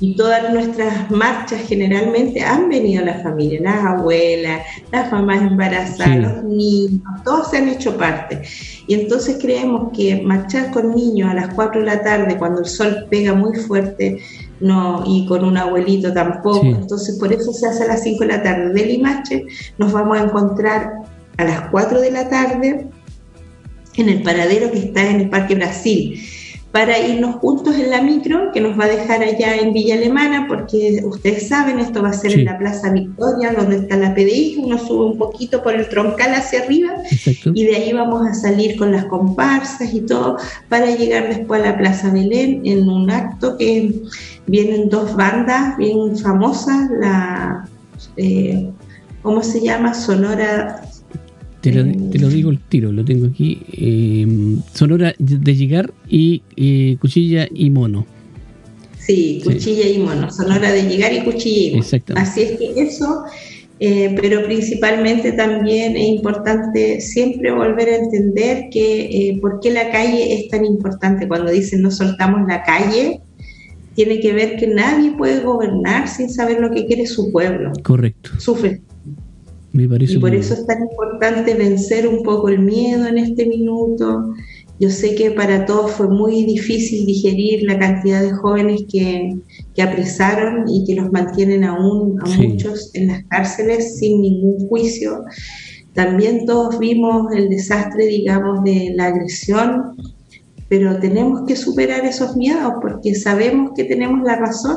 y 0.00 0.14
todas 0.14 0.52
nuestras 0.52 1.10
marchas 1.10 1.62
generalmente 1.66 2.40
han 2.40 2.68
venido 2.68 3.04
las 3.04 3.22
familias, 3.22 3.62
las 3.62 3.84
abuelas, 3.84 4.62
las 4.92 5.10
mamás 5.10 5.42
embarazadas, 5.42 6.18
los 6.18 6.44
niños, 6.44 7.02
todos 7.24 7.50
se 7.50 7.58
han 7.58 7.68
hecho 7.68 7.96
parte. 7.96 8.42
Y 8.86 8.94
entonces 8.94 9.38
creemos 9.40 9.90
que 9.96 10.22
marchar 10.22 10.70
con 10.70 10.94
niños 10.94 11.28
a 11.28 11.34
las 11.34 11.52
4 11.54 11.80
de 11.80 11.86
la 11.86 12.02
tarde, 12.02 12.38
cuando 12.38 12.60
el 12.60 12.66
sol 12.66 13.06
pega 13.10 13.34
muy 13.34 13.58
fuerte, 13.58 14.20
no, 14.60 15.02
y 15.04 15.26
con 15.26 15.44
un 15.44 15.56
abuelito 15.56 16.12
tampoco. 16.12 16.64
Entonces, 16.64 17.18
por 17.18 17.32
eso 17.32 17.52
se 17.52 17.66
hace 17.66 17.84
a 17.84 17.88
las 17.88 18.02
5 18.02 18.20
de 18.20 18.26
la 18.26 18.42
tarde. 18.42 18.72
De 18.72 18.86
Limache 18.86 19.46
nos 19.78 19.92
vamos 19.92 20.16
a 20.16 20.24
encontrar 20.24 20.92
a 21.36 21.44
las 21.44 21.70
4 21.70 22.00
de 22.00 22.10
la 22.10 22.28
tarde 22.28 22.86
en 23.96 24.08
el 24.08 24.22
paradero 24.22 24.70
que 24.70 24.78
está 24.78 25.10
en 25.10 25.22
el 25.22 25.28
Parque 25.28 25.56
Brasil 25.56 26.20
para 26.72 26.98
irnos 26.98 27.36
juntos 27.36 27.74
en 27.76 27.90
la 27.90 28.02
micro 28.02 28.52
que 28.52 28.60
nos 28.60 28.78
va 28.78 28.84
a 28.84 28.88
dejar 28.88 29.22
allá 29.22 29.56
en 29.56 29.72
Villa 29.72 29.94
Alemana, 29.94 30.46
porque 30.46 31.00
ustedes 31.02 31.48
saben, 31.48 31.78
esto 31.78 32.02
va 32.02 32.10
a 32.10 32.12
ser 32.12 32.32
en 32.32 32.44
la 32.44 32.58
Plaza 32.58 32.92
Victoria, 32.92 33.52
donde 33.52 33.76
está 33.76 33.96
la 33.96 34.14
PDI, 34.14 34.58
uno 34.62 34.78
sube 34.78 35.06
un 35.06 35.18
poquito 35.18 35.62
por 35.62 35.74
el 35.74 35.88
troncal 35.88 36.34
hacia 36.34 36.62
arriba 36.62 36.92
y 37.54 37.64
de 37.64 37.76
ahí 37.76 37.92
vamos 37.94 38.26
a 38.26 38.34
salir 38.34 38.76
con 38.76 38.92
las 38.92 39.06
comparsas 39.06 39.94
y 39.94 40.02
todo 40.02 40.36
para 40.68 40.94
llegar 40.94 41.28
después 41.28 41.62
a 41.62 41.70
la 41.70 41.78
Plaza 41.78 42.12
Belén 42.12 42.60
en 42.64 42.88
un 42.88 43.10
acto 43.10 43.56
que 43.56 44.02
vienen 44.46 44.90
dos 44.90 45.16
bandas 45.16 45.76
bien 45.78 46.16
famosas, 46.18 46.90
la... 47.00 47.66
Eh, 48.16 48.70
¿Cómo 49.22 49.42
se 49.42 49.60
llama? 49.60 49.94
Sonora 49.94 50.87
te 51.60 51.72
lo, 51.72 52.28
digo 52.28 52.50
el 52.50 52.60
tiro, 52.60 52.92
lo 52.92 53.04
tengo 53.04 53.26
aquí. 53.26 53.60
Eh, 53.72 54.26
sonora 54.74 55.14
de 55.18 55.56
llegar 55.56 55.92
y 56.08 56.42
eh, 56.56 56.96
cuchilla 57.00 57.48
y 57.52 57.70
mono. 57.70 58.06
Sí, 58.98 59.40
cuchilla 59.42 59.88
y 59.88 59.98
mono. 59.98 60.30
Sonora 60.30 60.70
de 60.70 60.82
llegar 60.82 61.12
y 61.12 61.24
cuchilla 61.24 61.66
y 61.66 61.70
mono. 61.72 62.20
Así 62.20 62.42
es 62.42 62.58
que 62.58 62.80
eso, 62.80 63.24
eh, 63.80 64.14
pero 64.20 64.44
principalmente 64.44 65.32
también 65.32 65.96
es 65.96 66.08
importante 66.08 67.00
siempre 67.00 67.50
volver 67.50 67.88
a 67.88 67.96
entender 67.96 68.68
que 68.70 69.36
por 69.40 69.58
qué 69.60 69.72
la 69.72 69.90
calle 69.90 70.34
es 70.34 70.48
tan 70.48 70.64
importante. 70.64 71.26
Cuando 71.26 71.50
dicen 71.50 71.82
no 71.82 71.90
soltamos 71.90 72.46
la 72.46 72.62
calle, 72.62 73.20
tiene 73.94 74.20
que 74.20 74.32
ver 74.32 74.56
que 74.58 74.68
nadie 74.68 75.10
puede 75.16 75.40
gobernar 75.40 76.06
sin 76.06 76.30
saber 76.30 76.60
lo 76.60 76.70
que 76.70 76.86
quiere 76.86 77.04
su 77.04 77.32
pueblo. 77.32 77.72
Correcto. 77.82 78.30
Sufre 79.72 80.04
y 80.06 80.18
por 80.18 80.34
eso 80.34 80.54
es 80.54 80.66
tan 80.66 80.82
importante 80.82 81.54
vencer 81.54 82.08
un 82.08 82.22
poco 82.22 82.48
el 82.48 82.60
miedo 82.60 83.06
en 83.06 83.18
este 83.18 83.46
minuto. 83.46 84.34
Yo 84.80 84.90
sé 84.90 85.14
que 85.14 85.32
para 85.32 85.66
todos 85.66 85.92
fue 85.92 86.08
muy 86.08 86.44
difícil 86.44 87.04
digerir 87.04 87.64
la 87.64 87.78
cantidad 87.78 88.22
de 88.22 88.32
jóvenes 88.32 88.84
que, 88.90 89.36
que 89.74 89.82
apresaron 89.82 90.68
y 90.68 90.84
que 90.84 90.94
los 90.94 91.10
mantienen 91.10 91.64
aún 91.64 92.16
a 92.22 92.28
muchos 92.36 92.90
en 92.94 93.08
las 93.08 93.24
cárceles 93.24 93.98
sin 93.98 94.22
ningún 94.22 94.68
juicio. 94.68 95.24
También 95.94 96.46
todos 96.46 96.78
vimos 96.78 97.32
el 97.34 97.48
desastre, 97.48 98.06
digamos, 98.06 98.62
de 98.62 98.92
la 98.94 99.06
agresión, 99.06 99.96
pero 100.68 101.00
tenemos 101.00 101.42
que 101.46 101.56
superar 101.56 102.04
esos 102.04 102.36
miedos 102.36 102.74
porque 102.80 103.16
sabemos 103.16 103.72
que 103.74 103.84
tenemos 103.84 104.22
la 104.22 104.36
razón 104.36 104.76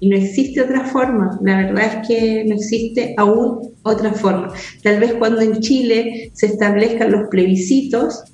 y 0.00 0.08
no 0.08 0.16
existe 0.16 0.60
otra 0.60 0.84
forma. 0.84 1.38
La 1.42 1.56
verdad 1.58 1.84
es 1.84 2.08
que 2.08 2.44
no 2.44 2.54
existe 2.54 3.14
aún 3.16 3.70
otra 3.82 4.12
forma. 4.12 4.52
Tal 4.82 5.00
vez 5.00 5.14
cuando 5.14 5.40
en 5.40 5.60
Chile 5.60 6.30
se 6.34 6.46
establezcan 6.46 7.12
los 7.12 7.28
plebiscitos 7.28 8.24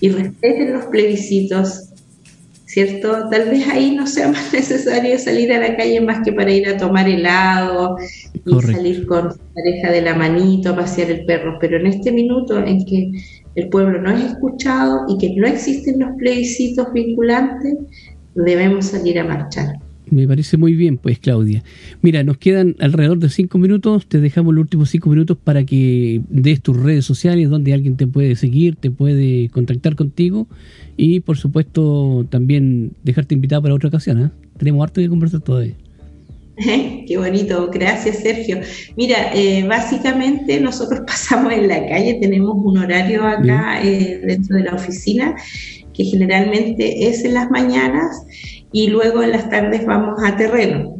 y 0.00 0.08
respeten 0.08 0.74
los 0.74 0.86
plebiscitos, 0.86 1.90
¿cierto? 2.66 3.28
Tal 3.30 3.50
vez 3.50 3.66
ahí 3.68 3.94
no 3.94 4.06
sea 4.06 4.28
más 4.32 4.52
necesario 4.52 5.18
salir 5.18 5.52
a 5.52 5.60
la 5.60 5.76
calle 5.76 6.00
más 6.00 6.24
que 6.24 6.32
para 6.32 6.52
ir 6.52 6.68
a 6.68 6.76
tomar 6.76 7.08
helado 7.08 7.96
y 8.44 8.60
salir 8.60 9.06
con 9.06 9.30
pareja 9.54 9.90
de 9.90 10.02
la 10.02 10.14
manito 10.14 10.70
a 10.70 10.76
pasear 10.76 11.10
el 11.10 11.24
perro. 11.24 11.58
Pero 11.60 11.78
en 11.78 11.86
este 11.86 12.12
minuto 12.12 12.58
en 12.58 12.84
que 12.84 13.12
el 13.54 13.68
pueblo 13.70 14.00
no 14.00 14.10
es 14.10 14.22
escuchado 14.22 15.06
y 15.08 15.16
que 15.18 15.34
no 15.34 15.46
existen 15.46 15.98
los 16.00 16.10
plebiscitos 16.18 16.92
vinculantes, 16.92 17.74
debemos 18.34 18.86
salir 18.86 19.18
a 19.18 19.24
marchar. 19.24 19.85
Me 20.08 20.28
parece 20.28 20.56
muy 20.56 20.74
bien, 20.74 20.98
pues 20.98 21.18
Claudia. 21.18 21.64
Mira, 22.00 22.22
nos 22.22 22.38
quedan 22.38 22.76
alrededor 22.78 23.18
de 23.18 23.28
cinco 23.28 23.58
minutos. 23.58 24.06
Te 24.06 24.20
dejamos 24.20 24.54
los 24.54 24.62
últimos 24.62 24.90
cinco 24.90 25.10
minutos 25.10 25.36
para 25.42 25.64
que 25.64 26.20
des 26.28 26.60
tus 26.60 26.76
redes 26.76 27.04
sociales 27.04 27.50
donde 27.50 27.74
alguien 27.74 27.96
te 27.96 28.06
puede 28.06 28.36
seguir, 28.36 28.76
te 28.76 28.90
puede 28.90 29.48
contactar 29.48 29.96
contigo 29.96 30.46
y, 30.96 31.20
por 31.20 31.36
supuesto, 31.38 32.24
también 32.30 32.92
dejarte 33.02 33.34
invitado 33.34 33.62
para 33.62 33.74
otra 33.74 33.88
ocasión. 33.88 34.24
¿eh? 34.24 34.30
Tenemos 34.58 34.84
harto 34.84 35.00
que 35.00 35.08
conversar 35.08 35.40
todavía. 35.40 35.74
Qué 37.06 37.16
bonito, 37.18 37.68
gracias 37.72 38.20
Sergio. 38.20 38.60
Mira, 38.96 39.34
eh, 39.34 39.64
básicamente 39.66 40.58
nosotros 40.60 41.00
pasamos 41.06 41.52
en 41.52 41.68
la 41.68 41.86
calle, 41.86 42.18
tenemos 42.20 42.56
un 42.56 42.78
horario 42.78 43.24
acá 43.24 43.82
eh, 43.82 44.20
dentro 44.24 44.56
de 44.56 44.64
la 44.64 44.74
oficina 44.74 45.34
que 45.96 46.04
generalmente 46.04 47.08
es 47.08 47.24
en 47.24 47.34
las 47.34 47.50
mañanas 47.50 48.22
y 48.72 48.88
luego 48.88 49.22
en 49.22 49.32
las 49.32 49.48
tardes 49.48 49.86
vamos 49.86 50.22
a 50.22 50.36
terreno. 50.36 50.96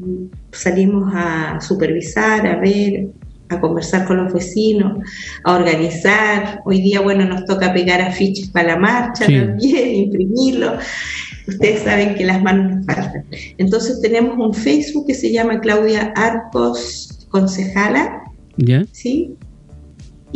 Salimos 0.52 1.12
a 1.14 1.60
supervisar, 1.60 2.46
a 2.46 2.58
ver, 2.58 3.08
a 3.48 3.60
conversar 3.60 4.06
con 4.06 4.24
los 4.24 4.32
vecinos, 4.32 4.98
a 5.44 5.56
organizar. 5.56 6.60
Hoy 6.64 6.80
día, 6.80 7.00
bueno, 7.00 7.26
nos 7.26 7.44
toca 7.44 7.72
pegar 7.72 8.00
afiches 8.00 8.48
para 8.48 8.74
la 8.74 8.78
marcha 8.78 9.26
también, 9.26 9.94
imprimirlo. 9.94 10.78
Ustedes 11.46 11.82
saben 11.82 12.14
que 12.14 12.24
las 12.24 12.42
manos 12.42 12.76
nos 12.76 12.86
faltan. 12.86 13.24
Entonces 13.58 14.00
tenemos 14.00 14.36
un 14.38 14.54
Facebook 14.54 15.06
que 15.06 15.14
se 15.14 15.30
llama 15.30 15.60
Claudia 15.60 16.12
Arcos 16.16 17.26
Concejala. 17.28 18.22
¿Ya? 18.56 18.84
¿Sí? 18.92 19.36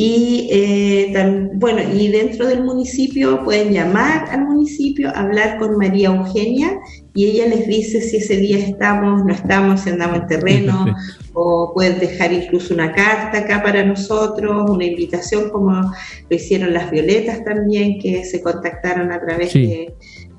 Y 0.03 0.49
eh, 0.51 1.13
bueno, 1.57 1.83
y 1.95 2.09
dentro 2.09 2.47
del 2.47 2.65
municipio 2.65 3.45
pueden 3.45 3.75
llamar 3.75 4.31
al 4.31 4.47
municipio, 4.47 5.15
hablar 5.15 5.59
con 5.59 5.77
María 5.77 6.09
Eugenia 6.09 6.79
y 7.15 7.27
ella 7.27 7.49
les 7.49 7.69
dice 7.69 8.01
si 8.01 8.17
ese 8.17 8.39
día 8.39 8.57
estamos, 8.61 9.23
no 9.27 9.35
estamos, 9.35 9.83
si 9.83 9.91
andamos 9.91 10.21
en 10.21 10.27
terreno, 10.27 10.87
o 11.35 11.75
pueden 11.75 11.99
dejar 11.99 12.33
incluso 12.33 12.73
una 12.73 12.93
carta 12.93 13.41
acá 13.41 13.63
para 13.63 13.85
nosotros, 13.85 14.71
una 14.71 14.87
invitación 14.87 15.51
como 15.51 15.71
lo 15.73 16.35
hicieron 16.35 16.73
las 16.73 16.91
Violetas 16.91 17.45
también, 17.45 17.99
que 17.99 18.25
se 18.25 18.41
contactaron 18.41 19.13
a 19.13 19.21
través 19.21 19.53
de, 19.53 19.93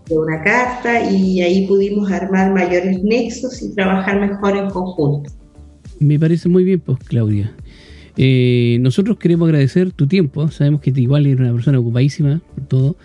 de 0.07 0.17
una 0.17 0.41
carta 0.41 1.07
y 1.07 1.39
ahí 1.43 1.67
pudimos 1.67 2.11
armar 2.11 2.51
mayores 2.51 3.03
nexos 3.03 3.61
y 3.61 3.75
trabajar 3.75 4.19
mejor 4.19 4.57
en 4.57 4.71
conjunto. 4.71 5.31
Me 5.99 6.17
parece 6.17 6.49
muy 6.49 6.63
bien, 6.63 6.79
pues 6.79 6.97
Claudia. 7.03 7.53
Eh, 8.17 8.77
nosotros 8.81 9.17
queremos 9.17 9.47
agradecer 9.47 9.91
tu 9.91 10.07
tiempo, 10.07 10.49
sabemos 10.51 10.81
que 10.81 10.91
igual 10.95 11.25
eres 11.25 11.39
una 11.39 11.53
persona 11.53 11.79
ocupadísima 11.79 12.41
por 12.55 12.65
todo, 12.65 12.95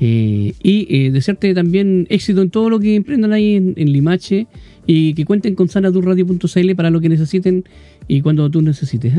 eh, 0.00 0.52
y 0.62 0.86
eh, 0.90 1.10
desearte 1.10 1.54
también 1.54 2.06
éxito 2.10 2.42
en 2.42 2.50
todo 2.50 2.68
lo 2.68 2.80
que 2.80 2.96
emprendan 2.96 3.32
ahí 3.32 3.54
en, 3.54 3.92
Limache 3.92 4.46
y 4.86 5.14
que 5.14 5.24
cuenten 5.24 5.54
con 5.54 5.68
sanadurradio.cl 5.68 6.74
para 6.74 6.90
lo 6.90 7.00
que 7.00 7.08
necesiten 7.08 7.64
y 8.08 8.20
cuando 8.20 8.50
tú 8.50 8.60
necesites. 8.60 9.14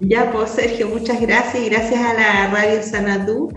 Ya, 0.00 0.30
pues 0.30 0.50
Sergio, 0.50 0.88
muchas 0.88 1.20
gracias 1.20 1.66
y 1.66 1.70
gracias 1.70 2.00
a 2.00 2.14
la 2.14 2.50
radio 2.52 2.82
Sanadú 2.82 3.48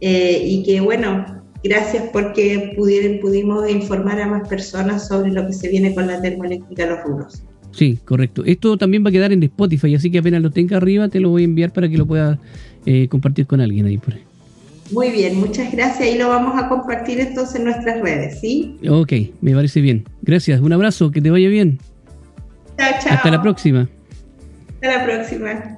y 0.00 0.64
que 0.64 0.80
bueno, 0.80 1.24
gracias 1.62 2.04
porque 2.12 2.72
pudieron, 2.76 3.20
pudimos 3.20 3.70
informar 3.70 4.20
a 4.20 4.26
más 4.26 4.48
personas 4.48 5.06
sobre 5.06 5.30
lo 5.30 5.46
que 5.46 5.52
se 5.52 5.68
viene 5.68 5.94
con 5.94 6.06
la 6.06 6.20
termoeléctrica 6.20 6.86
Los 6.86 7.02
Ruros. 7.04 7.44
Sí, 7.72 7.98
correcto. 8.04 8.44
Esto 8.44 8.76
también 8.76 9.04
va 9.04 9.10
a 9.10 9.12
quedar 9.12 9.32
en 9.32 9.42
Spotify, 9.42 9.94
así 9.94 10.10
que 10.10 10.18
apenas 10.18 10.42
lo 10.42 10.50
tenga 10.50 10.76
arriba 10.76 11.08
te 11.08 11.20
lo 11.20 11.30
voy 11.30 11.42
a 11.42 11.44
enviar 11.44 11.72
para 11.72 11.88
que 11.88 11.96
lo 11.96 12.06
puedas 12.06 12.38
eh, 12.86 13.08
compartir 13.08 13.46
con 13.46 13.60
alguien 13.60 13.86
ahí 13.86 13.98
por 13.98 14.14
ahí. 14.14 14.20
Muy 14.92 15.10
bien, 15.10 15.38
muchas 15.38 15.70
gracias. 15.72 16.08
Y 16.08 16.18
lo 16.18 16.28
vamos 16.28 16.60
a 16.60 16.68
compartir 16.68 17.20
entonces 17.20 17.56
en 17.56 17.64
nuestras 17.64 18.00
redes, 18.00 18.40
¿sí? 18.40 18.76
Ok, 18.88 19.12
me 19.40 19.54
parece 19.54 19.80
bien. 19.80 20.04
Gracias, 20.22 20.60
un 20.60 20.72
abrazo, 20.72 21.10
que 21.10 21.20
te 21.20 21.30
vaya 21.30 21.48
bien. 21.48 21.78
Chao, 22.76 22.92
chao. 23.00 23.12
Hasta 23.12 23.30
la 23.30 23.40
próxima. 23.40 23.88
Hasta 24.74 24.98
la 24.98 25.04
próxima. 25.04 25.76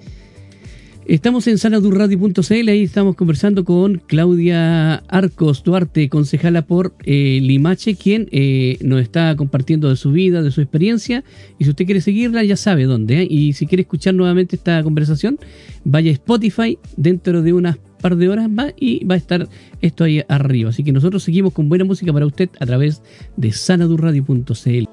Estamos 1.07 1.49
en 1.49 1.59
saladurradio.cl, 1.59 2.69
ahí 2.69 2.85
estamos 2.85 3.17
conversando 3.17 3.65
con 3.65 4.01
Claudia 4.07 4.97
Arcos 5.09 5.65
Duarte, 5.65 6.09
concejala 6.09 6.63
por 6.63 6.95
eh, 7.03 7.41
Limache, 7.43 7.97
quien 7.97 8.29
eh, 8.31 8.79
nos 8.83 9.03
está 9.03 9.35
compartiendo 9.35 9.89
de 9.89 9.97
su 9.97 10.13
vida, 10.13 10.43
de 10.43 10.53
su 10.53 10.61
experiencia. 10.61 11.25
Y 11.59 11.65
si 11.65 11.71
usted 11.71 11.87
quiere 11.87 12.01
seguirla, 12.01 12.45
ya 12.45 12.57
sabe 12.57 12.85
dónde. 12.85 13.23
¿eh? 13.23 13.27
Y 13.29 13.53
si 13.55 13.67
quiere 13.67 13.83
escuchar 13.83 14.15
nuevamente 14.15 14.55
esta 14.55 14.81
conversación, 14.85 15.41
vaya 15.85 16.11
a 16.11 16.15
Spotify 16.15 16.79
dentro 16.97 17.43
de 17.43 17.53
unas 17.53 17.79
par 18.01 18.17
de 18.17 18.29
horas 18.29 18.49
más 18.49 18.73
y 18.79 19.05
va 19.05 19.17
a 19.17 19.19
estar 19.19 19.49
esto 19.81 20.05
ahí 20.05 20.23
arriba. 20.29 20.71
Así 20.71 20.85
que 20.85 20.93
nosotros 20.93 21.25
seguimos 21.25 21.53
con 21.53 21.69
buena 21.69 21.85
música 21.85 22.13
para 22.13 22.27
usted 22.27 22.49
a 22.61 22.67
través 22.67 23.03
de 23.37 23.51
sanadurradio.cl. 23.51 24.89